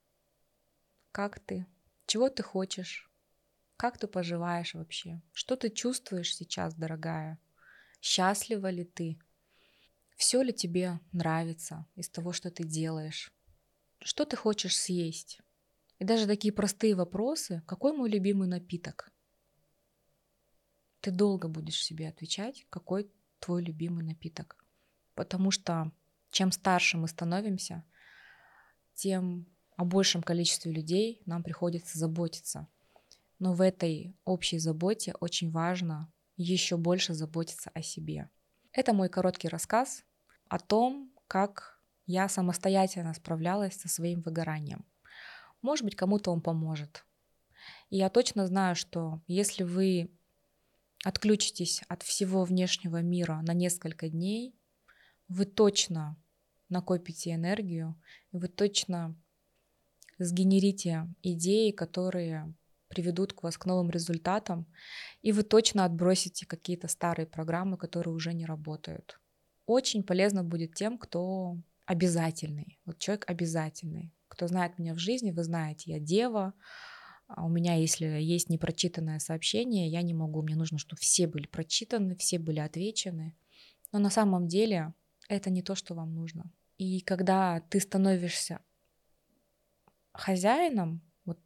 как 1.14 1.40
ты? 1.40 1.66
Чего 2.08 2.28
ты 2.28 2.44
хочешь? 2.44 3.10
Как 3.78 3.98
ты 3.98 4.06
поживаешь 4.06 4.74
вообще? 4.74 5.22
Что 5.32 5.56
ты 5.56 5.70
чувствуешь 5.70 6.36
сейчас, 6.36 6.76
дорогая? 6.76 7.40
Счастлива 8.02 8.70
ли 8.70 8.84
ты? 8.84 9.18
Все 10.18 10.42
ли 10.42 10.52
тебе 10.52 11.00
нравится 11.14 11.88
из 11.96 12.10
того, 12.10 12.34
что 12.34 12.52
ты 12.52 12.66
делаешь? 12.66 13.32
Что 14.02 14.26
ты 14.26 14.36
хочешь 14.36 14.78
съесть? 14.78 15.40
И 16.00 16.04
даже 16.04 16.28
такие 16.28 16.54
простые 16.54 16.96
вопросы, 16.96 17.64
какой 17.66 17.96
мой 17.96 18.10
любимый 18.10 18.50
напиток? 18.50 19.10
Ты 21.00 21.12
долго 21.12 21.48
будешь 21.48 21.82
себе 21.82 22.10
отвечать, 22.10 22.68
какой 22.70 23.10
твой 23.40 23.64
любимый 23.64 24.04
напиток. 24.04 24.62
Потому 25.16 25.50
что 25.50 25.94
чем 26.30 26.52
старше 26.52 26.98
мы 26.98 27.08
становимся, 27.08 27.86
тем 28.94 29.48
о 29.76 29.86
большем 29.86 30.22
количестве 30.22 30.72
людей 30.72 31.22
нам 31.26 31.44
приходится 31.44 31.98
заботиться. 31.98 32.68
Но 33.40 33.54
в 33.54 33.62
этой 33.62 34.16
общей 34.26 34.60
заботе 34.60 35.14
очень 35.20 35.52
важно 35.52 36.12
еще 36.38 36.78
больше 36.78 37.14
заботиться 37.14 37.70
о 37.74 37.82
себе. 37.82 38.30
Это 38.72 38.94
мой 38.94 39.10
короткий 39.10 39.50
рассказ 39.50 40.04
о 40.48 40.60
том, 40.60 41.12
как 41.28 41.80
я 42.06 42.28
самостоятельно 42.28 43.14
справлялась 43.14 43.76
со 43.76 43.88
своим 43.88 44.22
выгоранием. 44.22 44.86
Может 45.62 45.86
быть, 45.86 45.96
кому-то 45.96 46.32
он 46.32 46.42
поможет. 46.42 47.06
И 47.90 47.98
я 47.98 48.10
точно 48.10 48.48
знаю, 48.48 48.76
что 48.76 49.22
если 49.28 49.64
вы 49.64 50.12
отключитесь 51.04 51.82
от 51.88 52.04
всего 52.04 52.44
внешнего 52.44 53.02
мира 53.02 53.42
на 53.44 53.54
несколько 53.54 54.10
дней, 54.10 54.56
вы 55.28 55.46
точно 55.46 56.18
накопите 56.74 57.34
энергию, 57.34 57.96
вы 58.32 58.48
точно 58.48 59.16
сгенерите 60.18 61.08
идеи, 61.22 61.72
которые 61.72 62.54
приведут 62.88 63.34
к 63.34 63.44
вас 63.44 63.58
к 63.58 63.66
новым 63.66 63.90
результатам, 63.90 64.68
и 65.22 65.32
вы 65.32 65.44
точно 65.44 65.86
отбросите 65.86 66.46
какие-то 66.46 66.88
старые 66.88 67.26
программы, 67.26 67.78
которые 67.78 68.14
уже 68.14 68.34
не 68.34 68.46
работают. 68.46 69.20
Очень 69.66 70.04
полезно 70.04 70.44
будет 70.44 70.76
тем, 70.76 70.98
кто 70.98 71.58
обязательный. 71.86 72.80
Вот 72.86 73.00
человек 73.00 73.26
обязательный. 73.30 74.14
Кто 74.28 74.48
знает 74.48 74.78
меня 74.78 74.94
в 74.94 75.00
жизни, 75.00 75.32
вы 75.32 75.44
знаете, 75.44 75.92
я 75.92 76.00
дева, 76.00 76.54
а 77.28 77.46
у 77.46 77.50
меня, 77.50 77.76
если 77.76 78.06
есть 78.06 78.50
непрочитанное 78.50 79.20
сообщение, 79.20 79.88
я 79.88 80.02
не 80.02 80.14
могу, 80.14 80.42
мне 80.42 80.56
нужно, 80.56 80.78
чтобы 80.78 81.00
все 81.00 81.28
были 81.28 81.48
прочитаны, 81.48 82.16
все 82.16 82.38
были 82.38 82.60
отвечены. 82.60 83.36
Но 83.92 84.00
на 84.00 84.10
самом 84.10 84.48
деле 84.48 84.94
это 85.30 85.50
не 85.50 85.62
то, 85.62 85.76
что 85.76 85.96
вам 85.96 86.14
нужно. 86.14 86.52
И 86.78 87.02
когда 87.02 87.62
ты 87.70 87.80
становишься 87.80 88.60
хозяином 90.14 91.02
вот, 91.26 91.40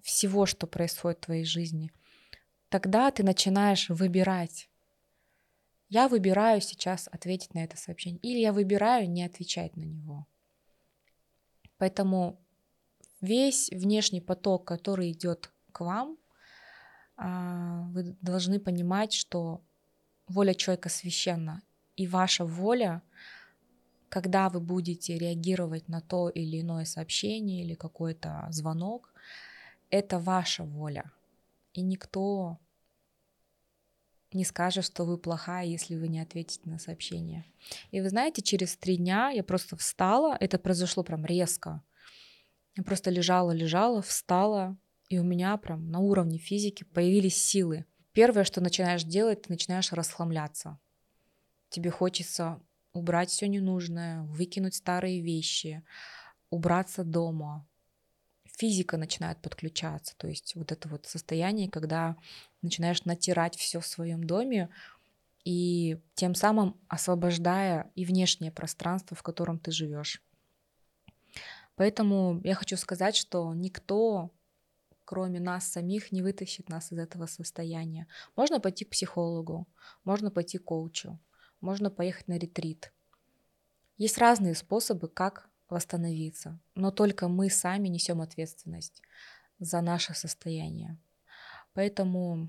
всего, 0.00 0.46
что 0.46 0.66
происходит 0.66 1.18
в 1.18 1.26
твоей 1.26 1.44
жизни, 1.44 1.92
тогда 2.68 3.10
ты 3.10 3.22
начинаешь 3.22 3.88
выбирать. 3.88 4.68
Я 5.88 6.08
выбираю 6.08 6.60
сейчас 6.60 7.08
ответить 7.10 7.54
на 7.54 7.64
это 7.64 7.76
сообщение, 7.76 8.20
или 8.20 8.38
я 8.38 8.52
выбираю 8.52 9.08
не 9.10 9.24
отвечать 9.24 9.76
на 9.76 9.84
него. 9.84 10.26
Поэтому 11.78 12.38
весь 13.20 13.70
внешний 13.70 14.20
поток, 14.20 14.66
который 14.66 15.12
идет 15.12 15.50
к 15.72 15.80
вам, 15.80 16.18
а, 17.16 17.86
вы 17.90 18.16
должны 18.20 18.60
понимать, 18.60 19.12
что 19.12 19.62
воля 20.26 20.54
человека 20.54 20.88
священна, 20.88 21.62
и 21.96 22.06
ваша 22.06 22.44
воля 22.44 23.02
когда 24.08 24.48
вы 24.48 24.60
будете 24.60 25.18
реагировать 25.18 25.88
на 25.88 26.00
то 26.00 26.28
или 26.28 26.60
иное 26.60 26.84
сообщение 26.84 27.64
или 27.64 27.74
какой-то 27.74 28.46
звонок, 28.50 29.12
это 29.90 30.18
ваша 30.18 30.64
воля. 30.64 31.10
И 31.74 31.82
никто 31.82 32.58
не 34.32 34.44
скажет, 34.44 34.84
что 34.84 35.04
вы 35.04 35.16
плохая, 35.16 35.64
если 35.66 35.96
вы 35.96 36.08
не 36.08 36.20
ответите 36.20 36.68
на 36.68 36.78
сообщение. 36.78 37.44
И 37.90 38.00
вы 38.00 38.08
знаете, 38.10 38.42
через 38.42 38.76
три 38.76 38.96
дня 38.96 39.30
я 39.30 39.42
просто 39.42 39.76
встала, 39.76 40.36
это 40.38 40.58
произошло 40.58 41.02
прям 41.02 41.24
резко. 41.24 41.82
Я 42.76 42.82
просто 42.82 43.10
лежала, 43.10 43.52
лежала, 43.52 44.02
встала, 44.02 44.76
и 45.08 45.18
у 45.18 45.24
меня 45.24 45.56
прям 45.56 45.90
на 45.90 46.00
уровне 46.00 46.38
физики 46.38 46.84
появились 46.84 47.42
силы. 47.42 47.86
Первое, 48.12 48.44
что 48.44 48.60
начинаешь 48.60 49.04
делать, 49.04 49.42
ты 49.42 49.52
начинаешь 49.52 49.92
расхламляться. 49.92 50.78
Тебе 51.70 51.90
хочется 51.90 52.60
убрать 52.98 53.30
все 53.30 53.48
ненужное, 53.48 54.22
выкинуть 54.22 54.74
старые 54.74 55.20
вещи, 55.20 55.82
убраться 56.50 57.04
дома. 57.04 57.66
Физика 58.44 58.96
начинает 58.96 59.40
подключаться, 59.40 60.14
то 60.16 60.26
есть 60.26 60.54
вот 60.56 60.72
это 60.72 60.88
вот 60.88 61.06
состояние, 61.06 61.70
когда 61.70 62.16
начинаешь 62.60 63.04
натирать 63.04 63.56
все 63.56 63.80
в 63.80 63.86
своем 63.86 64.24
доме, 64.24 64.68
и 65.44 65.98
тем 66.14 66.34
самым 66.34 66.78
освобождая 66.88 67.90
и 67.94 68.04
внешнее 68.04 68.52
пространство, 68.52 69.16
в 69.16 69.22
котором 69.22 69.58
ты 69.58 69.70
живешь. 69.70 70.22
Поэтому 71.74 72.40
я 72.44 72.54
хочу 72.54 72.76
сказать, 72.76 73.14
что 73.14 73.54
никто, 73.54 74.30
кроме 75.04 75.40
нас 75.40 75.66
самих, 75.66 76.10
не 76.10 76.22
вытащит 76.22 76.68
нас 76.68 76.92
из 76.92 76.98
этого 76.98 77.26
состояния. 77.26 78.08
Можно 78.36 78.60
пойти 78.60 78.84
к 78.84 78.90
психологу, 78.90 79.68
можно 80.04 80.30
пойти 80.30 80.58
к 80.58 80.64
коучу, 80.64 81.18
можно 81.60 81.90
поехать 81.90 82.28
на 82.28 82.38
ретрит. 82.38 82.92
Есть 83.96 84.18
разные 84.18 84.54
способы, 84.54 85.08
как 85.08 85.48
восстановиться, 85.68 86.58
но 86.74 86.90
только 86.90 87.28
мы 87.28 87.50
сами 87.50 87.88
несем 87.88 88.20
ответственность 88.20 89.02
за 89.58 89.80
наше 89.80 90.14
состояние. 90.14 90.98
Поэтому 91.74 92.48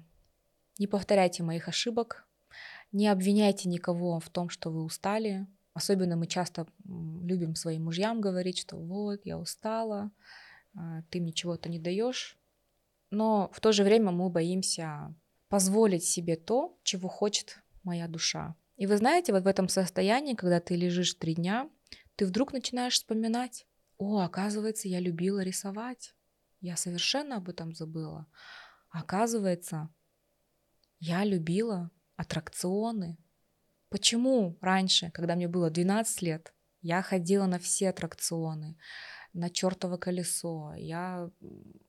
не 0.78 0.88
повторяйте 0.88 1.44
моих 1.44 1.68
ошибок, 1.68 2.28
не 2.92 3.08
обвиняйте 3.08 3.70
никого 3.70 4.20
в 4.20 4.30
том, 4.30 4.50
что 4.50 4.72
вы 4.72 4.84
устали. 4.84 5.48
Особенно 5.74 6.16
мы 6.16 6.26
часто 6.28 6.66
любим 6.86 7.56
своим 7.56 7.86
мужьям 7.86 8.22
говорить, 8.22 8.58
что 8.58 8.78
вот, 8.78 9.22
я 9.24 9.38
устала, 9.38 10.12
а, 10.76 11.04
ты 11.10 11.22
мне 11.22 11.32
чего-то 11.32 11.70
не 11.70 11.80
даешь. 11.80 12.38
Но 13.12 13.50
в 13.54 13.60
то 13.60 13.72
же 13.72 13.84
время 13.84 14.12
мы 14.12 14.30
боимся 14.30 15.14
позволить 15.48 16.04
себе 16.04 16.36
то, 16.36 16.78
чего 16.84 17.08
хочет 17.08 17.60
моя 17.84 18.08
душа. 18.08 18.56
И 18.80 18.88
вы 18.88 18.96
знаете, 18.96 19.34
вот 19.34 19.44
в 19.44 19.48
этом 19.48 19.68
состоянии, 19.68 20.36
когда 20.36 20.62
ты 20.62 20.78
лежишь 20.78 21.14
три 21.14 21.36
дня, 21.36 21.70
ты 22.16 22.26
вдруг 22.26 22.54
начинаешь 22.54 22.94
вспоминать, 22.94 23.68
о, 23.98 24.20
оказывается, 24.20 24.88
я 24.88 25.02
любила 25.02 25.42
рисовать. 25.42 26.16
Я 26.62 26.78
совершенно 26.78 27.36
об 27.36 27.50
этом 27.50 27.76
забыла. 27.76 28.26
Оказывается, 28.90 29.90
я 31.02 31.26
любила 31.26 31.92
аттракционы. 32.16 33.18
Почему 33.90 34.58
раньше, 34.62 35.12
когда 35.12 35.36
мне 35.36 35.50
было 35.50 35.70
12 35.70 36.22
лет, 36.22 36.54
я 36.82 37.02
ходила 37.02 37.48
на 37.48 37.60
все 37.60 37.90
аттракционы, 37.90 38.78
на 39.34 39.50
чертово 39.50 39.98
колесо. 39.98 40.74
Я 40.78 41.30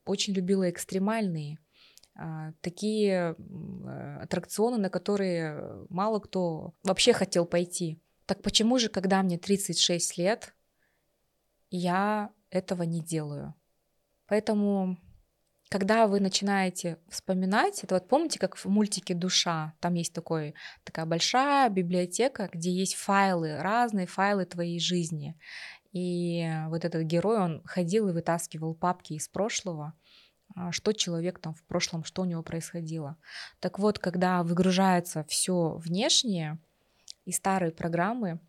очень 0.03 0.33
любила 0.33 0.69
экстремальные 0.69 1.57
такие 2.61 3.35
э, 3.37 4.17
аттракционы, 4.21 4.77
на 4.77 4.89
которые 4.89 5.85
мало 5.89 6.19
кто 6.19 6.73
вообще 6.83 7.13
хотел 7.13 7.45
пойти. 7.45 8.01
Так 8.25 8.41
почему 8.41 8.77
же, 8.79 8.89
когда 8.89 9.23
мне 9.23 9.37
36 9.37 10.17
лет, 10.17 10.53
я 11.69 12.31
этого 12.49 12.83
не 12.83 13.01
делаю? 13.01 13.55
Поэтому 14.27 14.97
когда 15.69 16.05
вы 16.05 16.19
начинаете 16.19 16.97
вспоминать, 17.07 17.81
это 17.83 17.95
вот 17.95 18.09
помните, 18.09 18.39
как 18.39 18.57
в 18.57 18.65
мультике 18.65 19.13
«Душа», 19.13 19.73
там 19.79 19.93
есть 19.93 20.13
такой, 20.13 20.53
такая 20.83 21.05
большая 21.05 21.69
библиотека, 21.69 22.49
где 22.51 22.71
есть 22.71 22.95
файлы, 22.95 23.57
разные 23.57 24.05
файлы 24.05 24.43
твоей 24.43 24.81
жизни. 24.81 25.39
И 25.93 26.45
вот 26.67 26.83
этот 26.83 27.03
герой, 27.03 27.39
он 27.39 27.61
ходил 27.63 28.09
и 28.09 28.11
вытаскивал 28.11 28.75
папки 28.75 29.13
из 29.13 29.29
прошлого, 29.29 29.93
а, 29.93 30.00
что 30.71 30.93
человек 30.93 31.39
там 31.39 31.53
в 31.53 31.63
прошлом, 31.63 32.03
что 32.03 32.21
у 32.21 32.25
него 32.25 32.43
происходило. 32.43 33.17
Так 33.59 33.79
вот, 33.79 33.99
когда 33.99 34.43
выгружается 34.43 35.23
все 35.23 35.75
внешнее 35.75 36.59
и 37.25 37.31
старые 37.31 37.71
программы, 37.71 38.39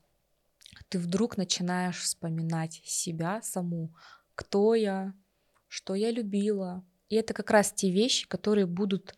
ты 0.89 0.99
вдруг 0.99 1.37
начинаешь 1.37 2.01
вспоминать 2.01 2.81
себя 2.85 3.43
саму, 3.43 3.95
кто 4.35 4.75
я, 4.75 5.15
что 5.69 5.95
я 5.95 6.11
любила. 6.11 6.85
И 7.09 7.17
это 7.17 7.35
как 7.35 7.51
раз 7.51 7.73
те 7.73 7.91
вещи, 7.91 8.27
которые 8.27 8.67
будут 8.67 9.15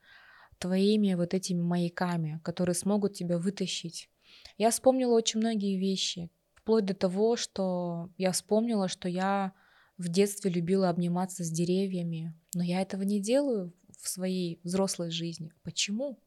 твоими 0.59 1.15
вот 1.15 1.35
этими 1.35 1.61
маяками, 1.61 2.41
которые 2.43 2.75
смогут 2.75 3.15
тебя 3.15 3.39
вытащить. 3.39 4.09
Я 4.57 4.71
вспомнила 4.71 5.15
очень 5.15 5.41
многие 5.41 5.79
вещи, 5.79 6.31
вплоть 6.55 6.85
до 6.85 6.95
того, 6.95 7.37
что 7.37 8.11
я 8.17 8.33
вспомнила, 8.33 8.89
что 8.89 9.09
я 9.09 9.53
в 9.97 10.09
детстве 10.09 10.51
любила 10.51 10.89
обниматься 10.89 11.45
с 11.45 11.51
деревьями, 11.51 12.35
но 12.55 12.63
я 12.63 12.83
этого 12.83 13.03
не 13.03 13.21
делаю 13.21 13.73
в 14.01 14.09
своей 14.09 14.61
взрослой 14.65 15.11
жизни. 15.11 15.53
Почему? 15.63 16.19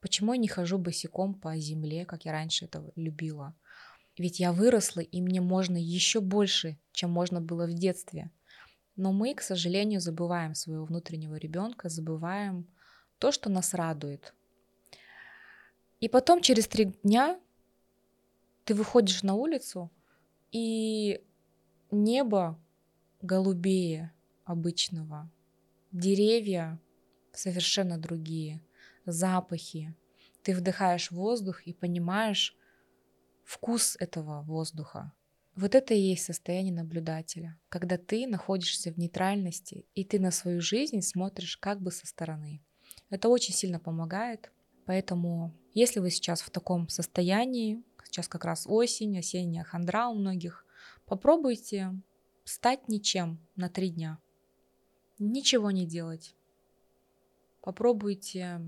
Почему 0.00 0.34
я 0.34 0.38
не 0.38 0.48
хожу 0.48 0.78
босиком 0.78 1.34
по 1.34 1.56
земле, 1.56 2.04
как 2.04 2.24
я 2.24 2.32
раньше 2.32 2.66
это 2.66 2.92
любила? 2.94 3.54
Ведь 4.18 4.38
я 4.38 4.52
выросла, 4.52 5.00
и 5.00 5.20
мне 5.20 5.40
можно 5.40 5.76
еще 5.76 6.20
больше, 6.20 6.78
чем 6.92 7.10
можно 7.10 7.40
было 7.40 7.66
в 7.66 7.72
детстве. 7.72 8.30
Но 8.96 9.12
мы, 9.12 9.34
к 9.34 9.40
сожалению, 9.40 10.00
забываем 10.00 10.54
своего 10.54 10.84
внутреннего 10.84 11.34
ребенка, 11.34 11.88
забываем 11.88 12.68
то, 13.18 13.32
что 13.32 13.50
нас 13.50 13.74
радует. 13.74 14.34
И 16.00 16.08
потом 16.08 16.42
через 16.42 16.68
три 16.68 16.94
дня 17.02 17.40
ты 18.64 18.74
выходишь 18.74 19.22
на 19.22 19.34
улицу, 19.34 19.90
и 20.52 21.24
небо 21.90 22.58
голубее 23.24 24.12
обычного. 24.44 25.30
Деревья 25.92 26.78
совершенно 27.32 27.98
другие, 27.98 28.60
запахи. 29.06 29.94
Ты 30.42 30.54
вдыхаешь 30.54 31.10
воздух 31.10 31.66
и 31.66 31.72
понимаешь 31.72 32.54
вкус 33.42 33.96
этого 33.98 34.42
воздуха. 34.42 35.12
Вот 35.56 35.74
это 35.74 35.94
и 35.94 36.00
есть 36.00 36.24
состояние 36.24 36.74
наблюдателя, 36.74 37.58
когда 37.70 37.96
ты 37.96 38.26
находишься 38.26 38.92
в 38.92 38.98
нейтральности, 38.98 39.86
и 39.94 40.04
ты 40.04 40.20
на 40.20 40.30
свою 40.30 40.60
жизнь 40.60 41.00
смотришь 41.00 41.56
как 41.56 41.80
бы 41.80 41.92
со 41.92 42.06
стороны. 42.06 42.62
Это 43.08 43.28
очень 43.28 43.54
сильно 43.54 43.80
помогает, 43.80 44.52
поэтому 44.84 45.54
если 45.72 46.00
вы 46.00 46.10
сейчас 46.10 46.42
в 46.42 46.50
таком 46.50 46.88
состоянии, 46.88 47.82
сейчас 48.04 48.28
как 48.28 48.44
раз 48.44 48.66
осень, 48.66 49.18
осенняя 49.18 49.64
хандра 49.64 50.08
у 50.08 50.14
многих, 50.14 50.66
попробуйте 51.06 51.94
стать 52.44 52.88
ничем 52.88 53.38
на 53.56 53.68
три 53.68 53.90
дня. 53.90 54.18
Ничего 55.18 55.70
не 55.70 55.86
делать. 55.86 56.34
Попробуйте 57.62 58.60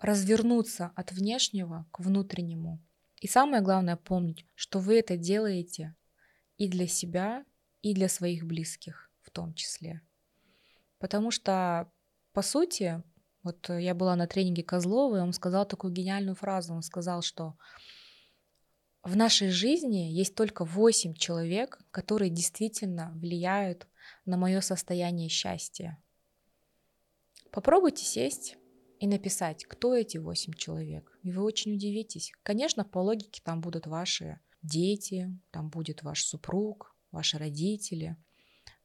развернуться 0.00 0.92
от 0.96 1.12
внешнего 1.12 1.86
к 1.92 2.00
внутреннему. 2.00 2.80
И 3.20 3.28
самое 3.28 3.62
главное 3.62 3.96
помнить, 3.96 4.44
что 4.54 4.80
вы 4.80 4.98
это 4.98 5.16
делаете 5.16 5.94
и 6.56 6.68
для 6.68 6.88
себя, 6.88 7.44
и 7.82 7.94
для 7.94 8.08
своих 8.08 8.44
близких 8.44 9.10
в 9.20 9.30
том 9.30 9.54
числе. 9.54 10.00
Потому 10.98 11.30
что, 11.30 11.90
по 12.32 12.42
сути, 12.42 13.02
вот 13.42 13.68
я 13.68 13.94
была 13.94 14.16
на 14.16 14.26
тренинге 14.26 14.62
Козлова, 14.62 15.16
и 15.16 15.20
он 15.20 15.32
сказал 15.32 15.66
такую 15.66 15.92
гениальную 15.92 16.34
фразу. 16.34 16.74
Он 16.74 16.82
сказал, 16.82 17.22
что 17.22 17.56
в 19.02 19.16
нашей 19.16 19.50
жизни 19.50 20.10
есть 20.12 20.34
только 20.34 20.64
8 20.64 21.14
человек, 21.14 21.80
которые 21.90 22.30
действительно 22.30 23.10
влияют 23.16 23.88
на 24.26 24.36
мое 24.36 24.60
состояние 24.60 25.28
счастья. 25.28 25.98
Попробуйте 27.50 28.04
сесть 28.04 28.56
и 29.00 29.08
написать, 29.08 29.64
кто 29.64 29.96
эти 29.96 30.18
8 30.18 30.52
человек. 30.52 31.18
И 31.22 31.32
вы 31.32 31.42
очень 31.42 31.74
удивитесь. 31.74 32.32
Конечно, 32.44 32.84
по 32.84 33.00
логике 33.00 33.42
там 33.44 33.60
будут 33.60 33.88
ваши 33.88 34.38
дети, 34.62 35.36
там 35.50 35.68
будет 35.68 36.04
ваш 36.04 36.24
супруг, 36.24 36.94
ваши 37.10 37.38
родители. 37.38 38.16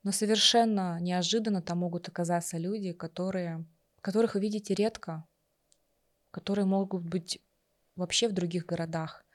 Но 0.01 0.12
совершенно 0.12 0.99
неожиданно 0.99 1.62
там 1.62 1.80
могут 1.80 2.10
оказаться 2.10 2.58
люди, 2.58 2.91
которые, 2.91 3.63
которых 4.01 4.34
вы 4.34 4.41
видите 4.41 4.73
редко, 4.73 5.27
которые 6.32 6.65
могут 6.65 7.03
быть 7.03 7.39
вообще 7.95 8.27
в 8.27 8.34
других 8.34 8.65
городах. 8.65 9.26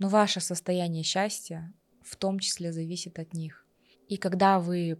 Но 0.00 0.08
ваше 0.08 0.40
состояние 0.40 1.02
счастья 1.04 1.72
в 2.02 2.16
том 2.16 2.38
числе 2.38 2.72
зависит 2.72 3.18
от 3.18 3.34
них. 3.34 3.66
И 4.08 4.16
когда 4.16 4.58
вы 4.58 4.98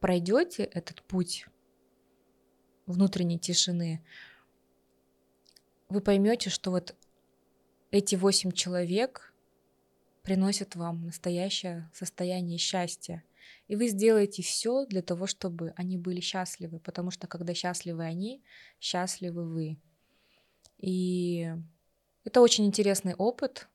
пройдете 0.00 0.64
этот 0.64 1.00
путь 1.04 1.46
внутренней 2.86 3.38
тишины, 3.38 4.04
вы 5.88 6.00
поймете, 6.00 6.50
что 6.50 6.72
вот 6.72 6.96
эти 7.92 8.16
восемь 8.16 8.50
человек 8.50 9.32
приносят 10.22 10.74
вам 10.74 11.06
настоящее 11.06 11.88
состояние 11.94 12.58
счастья. 12.58 13.22
И 13.68 13.76
вы 13.76 13.86
сделаете 13.86 14.42
все 14.42 14.86
для 14.86 15.02
того, 15.02 15.28
чтобы 15.28 15.72
они 15.76 15.96
были 15.96 16.18
счастливы, 16.18 16.80
потому 16.80 17.12
что 17.12 17.28
когда 17.28 17.54
счастливы 17.54 18.02
они, 18.02 18.42
счастливы 18.80 19.44
вы. 19.48 19.78
И 20.78 21.54
это 22.24 22.40
очень 22.40 22.66
интересный 22.66 23.14
опыт, 23.14 23.68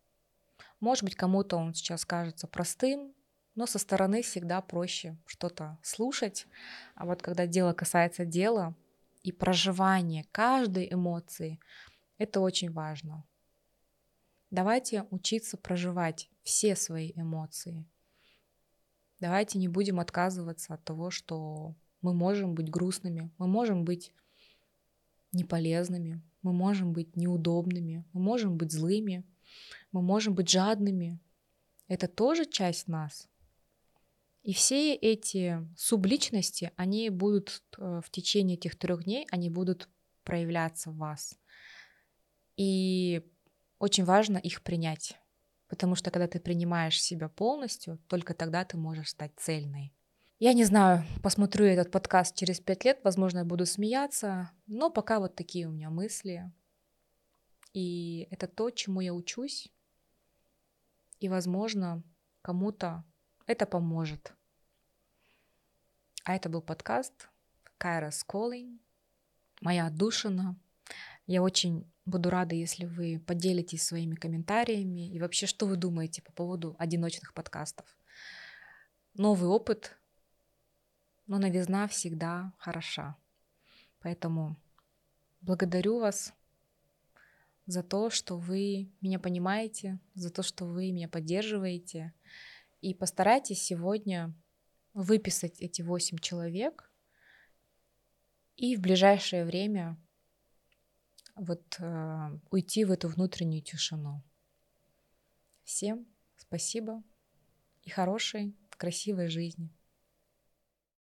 может 0.80 1.04
быть, 1.04 1.16
кому-то 1.16 1.58
он 1.58 1.74
сейчас 1.74 2.06
кажется 2.06 2.48
простым, 2.48 3.14
но 3.56 3.66
со 3.66 3.80
стороны 3.80 4.22
всегда 4.22 4.62
проще 4.62 5.18
что-то 5.26 5.80
слушать. 5.82 6.46
А 6.96 7.06
вот 7.06 7.22
когда 7.22 7.48
дело 7.48 7.74
касается 7.74 8.26
дела 8.26 8.76
и 9.24 9.32
проживания 9.32 10.26
каждой 10.32 10.92
эмоции, 10.94 11.60
это 12.18 12.40
очень 12.40 12.72
важно. 12.72 13.26
Давайте 14.52 15.06
учиться 15.10 15.58
проживать 15.58 16.30
все 16.44 16.76
свои 16.76 17.12
эмоции. 17.16 17.86
Давайте 19.20 19.58
не 19.58 19.68
будем 19.68 20.00
отказываться 20.00 20.76
от 20.76 20.84
того, 20.84 21.10
что 21.10 21.76
мы 22.02 22.14
можем 22.14 22.54
быть 22.54 22.70
грустными, 22.70 23.32
мы 23.40 23.48
можем 23.48 23.84
быть 23.84 24.14
неполезными, 25.32 26.22
мы 26.44 26.54
можем 26.54 26.94
быть 26.94 27.16
неудобными, 27.16 28.06
мы 28.14 28.22
можем 28.22 28.58
быть 28.58 28.72
злыми, 28.72 29.26
мы 29.92 30.02
можем 30.02 30.36
быть 30.36 30.50
жадными. 30.50 31.20
Это 31.88 32.08
тоже 32.08 32.46
часть 32.46 32.88
нас. 32.88 33.28
И 34.44 34.54
все 34.54 34.94
эти 34.94 35.68
субличности, 35.76 36.72
они 36.78 37.10
будут 37.10 37.62
э, 37.78 38.02
в 38.04 38.10
течение 38.10 38.56
этих 38.56 38.78
трех 38.78 39.04
дней, 39.04 39.28
они 39.32 39.50
будут 39.50 39.90
проявляться 40.24 40.90
в 40.90 40.98
вас. 40.98 41.38
И 42.56 43.24
очень 43.80 44.06
важно 44.06 44.38
их 44.38 44.64
принять. 44.64 45.18
Потому 45.68 45.96
что 45.96 46.12
когда 46.12 46.28
ты 46.28 46.40
принимаешь 46.40 47.02
себя 47.02 47.28
полностью, 47.28 48.00
только 48.08 48.34
тогда 48.34 48.64
ты 48.64 48.78
можешь 48.78 49.10
стать 49.10 49.34
цельной. 49.36 49.94
Я 50.40 50.54
не 50.54 50.64
знаю, 50.64 51.04
посмотрю 51.24 51.66
этот 51.66 51.92
подкаст 51.92 52.36
через 52.36 52.60
пять 52.60 52.86
лет, 52.86 53.00
возможно, 53.04 53.40
я 53.40 53.46
буду 53.46 53.66
смеяться, 53.66 54.52
но 54.68 54.90
пока 54.92 55.20
вот 55.20 55.36
такие 55.36 55.68
у 55.68 55.72
меня 55.72 55.90
мысли. 55.90 56.52
И 57.74 58.28
это 58.32 58.48
то, 58.48 58.70
чему 58.70 59.02
я 59.02 59.14
учусь. 59.14 59.72
И, 61.20 61.30
возможно, 61.30 62.04
кому-то 62.42 63.04
это 63.48 63.66
поможет. 63.66 64.34
А 66.24 66.36
это 66.36 66.50
был 66.50 66.62
подкаст 66.62 67.30
Kairos 67.80 68.26
Calling, 68.28 68.80
моя 69.62 69.88
отдушина. 69.88 70.56
Я 71.26 71.42
очень 71.42 71.92
буду 72.06 72.30
рада, 72.30 72.56
если 72.56 72.86
вы 72.86 73.20
поделитесь 73.26 73.84
своими 73.84 74.16
комментариями 74.16 75.10
и 75.10 75.20
вообще, 75.20 75.46
что 75.46 75.66
вы 75.66 75.76
думаете 75.76 76.22
по 76.22 76.32
поводу 76.32 76.76
одиночных 76.78 77.34
подкастов. 77.34 77.86
Новый 79.14 79.50
опыт, 79.50 79.98
но 81.26 81.38
новизна 81.40 81.88
всегда 81.88 82.54
хороша. 82.58 83.18
Поэтому 84.00 84.56
благодарю 85.42 86.00
вас 86.00 86.34
за 87.68 87.84
то, 87.84 88.10
что 88.10 88.38
вы 88.38 88.90
меня 89.02 89.20
понимаете, 89.20 90.00
за 90.16 90.32
то, 90.32 90.42
что 90.42 90.66
вы 90.66 90.92
меня 90.92 91.08
поддерживаете. 91.08 92.14
И 92.82 92.94
постарайтесь 92.94 93.62
сегодня 93.62 94.34
выписать 94.94 95.60
эти 95.60 95.82
восемь 95.82 96.18
человек 96.18 96.92
и 98.56 98.76
в 98.76 98.82
ближайшее 98.82 99.46
время 99.46 99.98
вот 101.36 101.76
э, 101.80 102.40
уйти 102.50 102.86
в 102.86 102.92
эту 102.92 103.10
внутреннюю 103.10 103.62
тишину. 103.62 104.24
Всем 105.64 106.08
спасибо 106.38 107.04
и 107.84 107.90
хорошей, 107.90 108.56
красивой 108.78 109.28
жизни. 109.28 109.77